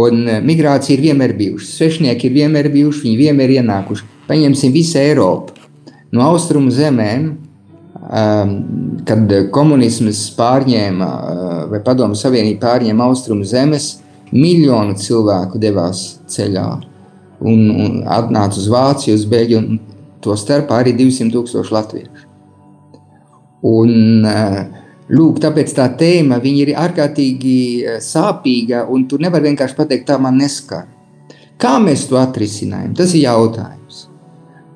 [0.01, 1.73] Un migrācija ir vienmēr bijusi.
[1.75, 4.05] Svešinieki ir vienmēr bijuši, viņi vienmēr ir ienākuši.
[4.29, 5.57] Paņemsim visu Eiropu.
[6.15, 7.25] No austrumu zemēm,
[9.07, 11.09] kad komunisms pārņēma,
[11.71, 13.97] vai padomu savienība pārņēma austrumu zemes,
[14.31, 16.67] miljonu cilvēku devās ceļā
[17.41, 19.79] un, un atnāca uz Vāciju, uz Beļģiju, un
[20.23, 22.29] to starpā arī 200 tūkstoši latviešu.
[23.71, 24.25] Un,
[25.11, 30.87] lūk, tāpēc tā tēma ir ārkārtīgi sāpīga, un tur nevar vienkārši pateikt, tā man neskar.
[31.61, 32.95] Kā mēs to atrisinājam?
[32.97, 34.07] Tas ir jautājums.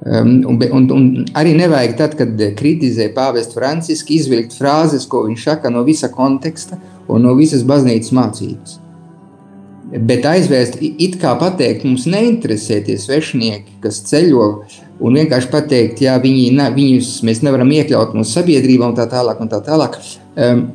[0.05, 5.71] Um, un, un, arī nevajag tad, kad kritizē pāvestu Francisku, izvilkt frāzes, ko viņš saka
[5.73, 6.77] no visa konteksta
[7.09, 8.75] un no visas baznīcas mācības.
[10.05, 14.47] Bet aizvērst, it kā pateikt, mums neinteresē tie svešinieki, kas ceļo,
[14.99, 19.41] un vienkārši pateikt, jā, viņi, ne, viņus mēs nevaram iekļaut mūsu sabiedrībā, un tā tālāk.
[19.43, 19.97] Un tā tālāk.
[20.35, 20.67] Um,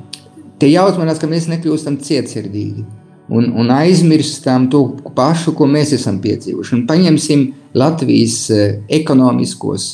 [0.61, 2.85] te jautājums, ka mēs nekļūstam cietsirdīgi
[3.31, 4.83] un, un aizmirstam to
[5.15, 6.77] pašu, ko mēs esam piedzīvojuši.
[6.77, 7.47] Un paņemsim
[7.79, 9.91] Latvijas eh, ekonomiskos,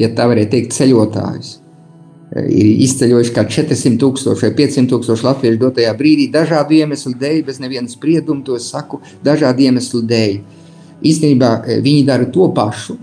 [0.00, 1.56] ja tā varētu teikt, ceļotājus
[2.30, 7.58] ir izceļojuši kā 400 tūkstoši vai 500 tūkstoši latviešu dotajā brīdī, dažādu iemeslu dēļ, bez
[7.62, 10.36] nevienas sprieduma to saku, dažādu iemeslu dēļ.
[11.10, 12.98] Īstenībā eh, viņi dara to pašu,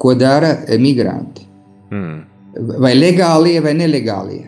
[0.00, 1.46] ko dara eh, migranti.
[1.90, 2.22] Hmm.
[2.80, 4.46] Vai legālie vai nelegālie.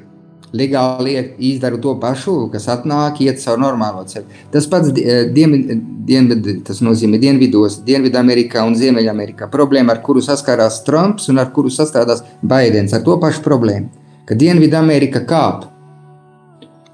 [0.53, 4.41] Legālie izdara to pašu, kas atnāk, iet caur normālo ceļu.
[4.53, 5.73] Tas pats eh, dienvid,
[6.09, 9.49] dienvid, tas nozīmē dienvidos, Dienvidamerikā un Ziemeļamerikā.
[9.53, 13.89] Problēma, ar kuru saskārās Trumps un ar kuru sastādās Baidens, ar to pašu problēmu.
[14.29, 15.67] Ka Dienvidamerika kāp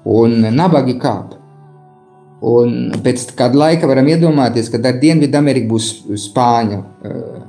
[0.09, 1.35] un nabagi kāp.
[2.39, 5.89] Un pēc kāda laika varam iedomāties, ka ar Dienvidameriku būs
[6.29, 7.48] spāņu uh,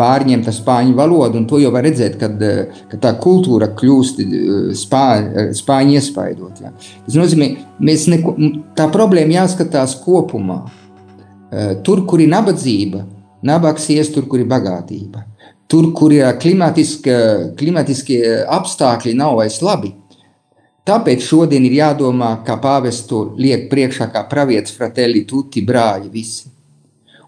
[0.00, 4.34] pārņemta spāņu valoda, un to jau var redzēt, kad, eh, kad tā kultūra kļūst eh,
[4.80, 6.60] spāņu, eh, spāņu iespaidot.
[6.64, 6.72] Ja.
[7.06, 8.36] Tas nozīmē, mēs neko,
[8.78, 10.62] tā problēma jāskatās kopumā.
[11.82, 13.00] Tur, kur ir nabadzība,
[13.42, 15.24] nabaks ies tur, kur ir bagātība.
[15.66, 19.90] Tur, kur ir klimatiskie apstākļi, nav vairs labi.
[20.86, 26.59] Tāpēc šodien ir jādomā, kā pāvests to liek priekšā, kā pravietis fratelli, tutti brāļi visi.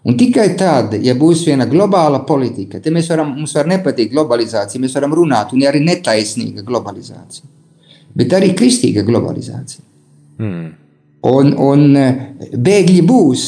[0.03, 4.81] Un tikai tad, ja būs viena globāla politika, tad mēs varam, mums var nepatikt globalizācija,
[4.83, 7.47] mēs varam runāt, un arī netaisnīga globalizācija,
[8.19, 9.85] bet arī kristīga globalizācija.
[10.43, 10.67] Mm.
[11.23, 12.19] Un, un eh,
[12.51, 13.47] bēgļi būs,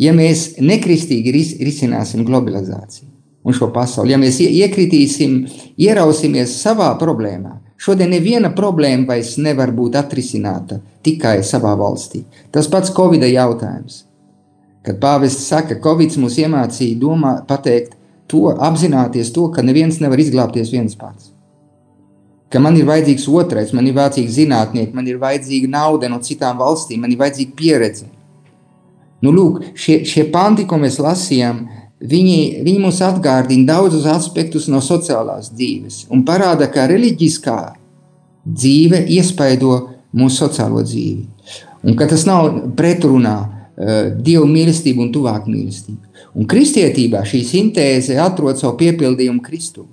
[0.00, 3.10] ja mēs nekristīgi ris, risināsim globalizāciju
[3.44, 4.14] un šo pasauli.
[4.14, 5.42] Ja mēs iekritīsim,
[5.80, 12.24] ierausimies savā problēmā, šodien neviena problēma vairs nevar būt atrisināta tikai savā valstī.
[12.52, 14.06] Tas pats Covid jautājums.
[14.86, 17.98] Kad pāvests saka, ka Covid mūs iemācīja domā, pateikt
[18.30, 21.34] to, apzināties to, ka neviens nevar izglābties viens pats.
[22.50, 26.58] Ka man ir vajadzīgs otrais, man ir vajadzīgi zinātnieki, man ir vajadzīga nauda no citām
[26.58, 28.08] valstīm, man ir vajadzīga pieredze.
[29.20, 31.60] Nu, lūk, šie, šie panti, ko mēs lasījām,
[32.00, 37.58] viņi, viņi mums atgādina daudzus aspektus no sociālās dzīves un parāda, ka reliģiskā
[38.48, 39.76] dzīve iespaido
[40.16, 41.26] mūsu sociālo dzīvi.
[41.84, 43.36] Un ka tas nav pretrunā
[43.80, 46.10] dievu mīlestību un tuvāku mīlestību.
[46.36, 49.86] Un kristietībā šī sintēze atrod savu piepildījumu Kristu.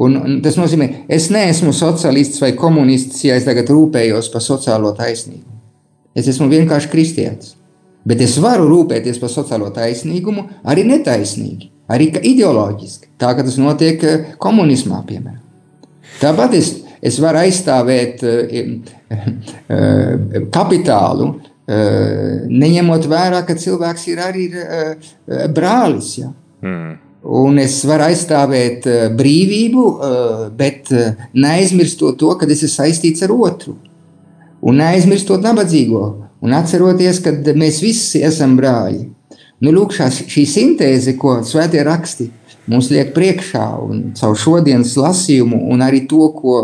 [0.00, 4.94] Un, un tas nozīmē, es neesmu sociālists vai komunists, ja es tagad rūpējos par sociālo
[4.96, 5.58] taisnīgumu.
[6.16, 7.56] Es esmu vienkārši kristietis.
[8.08, 14.04] Bet es varu rūpēties par sociālo taisnīgumu arī netaisnīgi, arī ideoloģiski, tā kā tas notiek
[14.08, 15.44] eh, komunismā, piemēram.
[16.20, 16.72] Tāpat es,
[17.04, 18.32] es varu aizstāvēt uh,
[20.52, 21.28] kapitālu,
[21.70, 24.48] neņemot vērā, ka cilvēks ir arī
[25.54, 26.16] brālis.
[26.18, 26.32] Ja?
[26.64, 26.96] Mm.
[27.20, 29.84] Un es varu aizstāvēt brīvību,
[30.56, 30.88] bet
[31.36, 33.76] neaizmirstot to, ka es esmu saistīts ar otru.
[34.64, 36.04] Un neaizmirstot nabadzīgo.
[36.40, 39.04] Un atceroties, ka mēs visi esam brāļi.
[39.60, 42.30] Nu, lūk, šā, šī sintēze, ko svētie raksti
[42.70, 46.56] mums liek priekšā, un caur šodienas lasījumu, un arī to, ko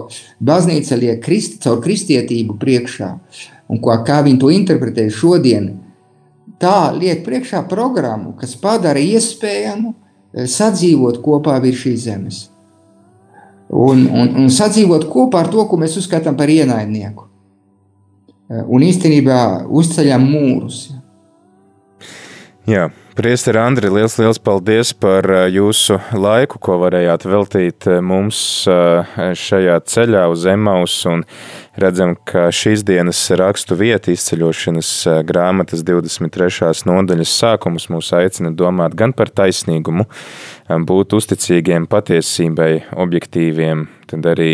[0.45, 5.71] baznīca liek kristi, caur kristietību priekšā, uh, un ko, kā viņi to interpretē šodien,
[6.62, 12.43] tā liek priekšā programmu, kas padara iespējamu eh, sadzīvot kopā virs šīs zemes.
[13.67, 17.27] Un, un, un sadzīvot kopā ar to, ko mēs uzskatām par ienaidnieku.
[18.47, 20.85] Eh, un īstenībā uzceļam mūrus.
[22.67, 28.39] Jā, Priester Andri, liels, liels paldies par jūsu laiku, ko varējāt veltīt mums
[29.41, 30.99] šajā ceļā uz Emaus.
[31.81, 34.93] Redzam, ka šīs dienas rakstu vieta izceļošanas
[35.25, 36.85] grāmatas 23.
[36.93, 40.05] nodaļas sākums mūs aicina domāt gan par taisnīgumu,
[40.69, 44.53] būt uzticīgiem patiesībai, objektīviem, tad arī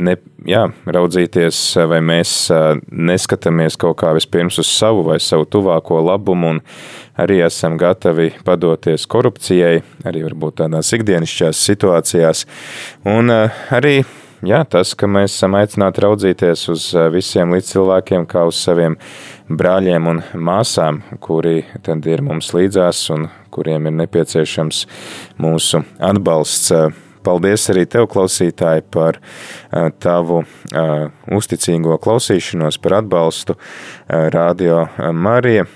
[0.00, 0.16] ne,
[0.48, 1.58] jā, raudzīties,
[1.90, 2.32] vai mēs
[2.90, 6.62] neskatāmies kaut kā vispirms uz savu vai savu tuvāko labumu, un
[7.20, 12.46] arī esam gatavi padoties korupcijai, arī varbūt tādās ikdienišķās situācijās.
[13.08, 14.00] Un arī
[14.46, 18.96] jā, tas, ka mēs esam aicināti raudzīties uz visiem līdzcilvēkiem kā uz saviem
[19.50, 24.84] brāļiem un māsām, kuri tad ir mums līdzās un kuriem ir nepieciešams
[25.42, 26.72] mūsu atbalsts
[27.26, 35.66] Paldies arī tev, klausītāji, par uh, tavu uh, uzticīgo klausīšanos, par atbalstu uh, Radio Marija.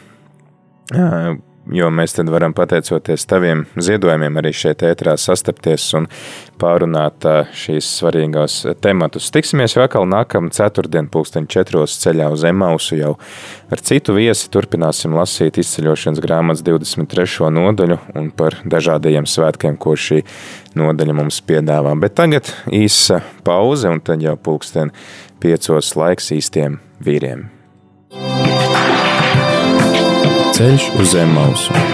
[1.73, 6.09] Jo mēs tad varam pateicoties taviem ziedojumiem arī šeit ētrā sastapties un
[6.61, 7.25] pārunāt
[7.57, 9.31] šīs svarīgās tematus.
[9.33, 13.15] Tiksimies vēl nākamā ceturtdien pulksteņ četros ceļā uz Emausu jau
[13.73, 17.49] ar citu viesi turpināsim lasīt izceļošanas grāmatas 23.
[17.57, 20.21] nodaļu un par dažādajiem svētkiem, ko šī
[20.77, 21.97] nodaļa mums piedāvā.
[21.97, 24.93] Bet tagad īsa pauze un tad jau pulksten
[25.41, 27.54] piecos laiks īstiem vīriem.
[30.55, 31.94] Ceļš uz zem mausu.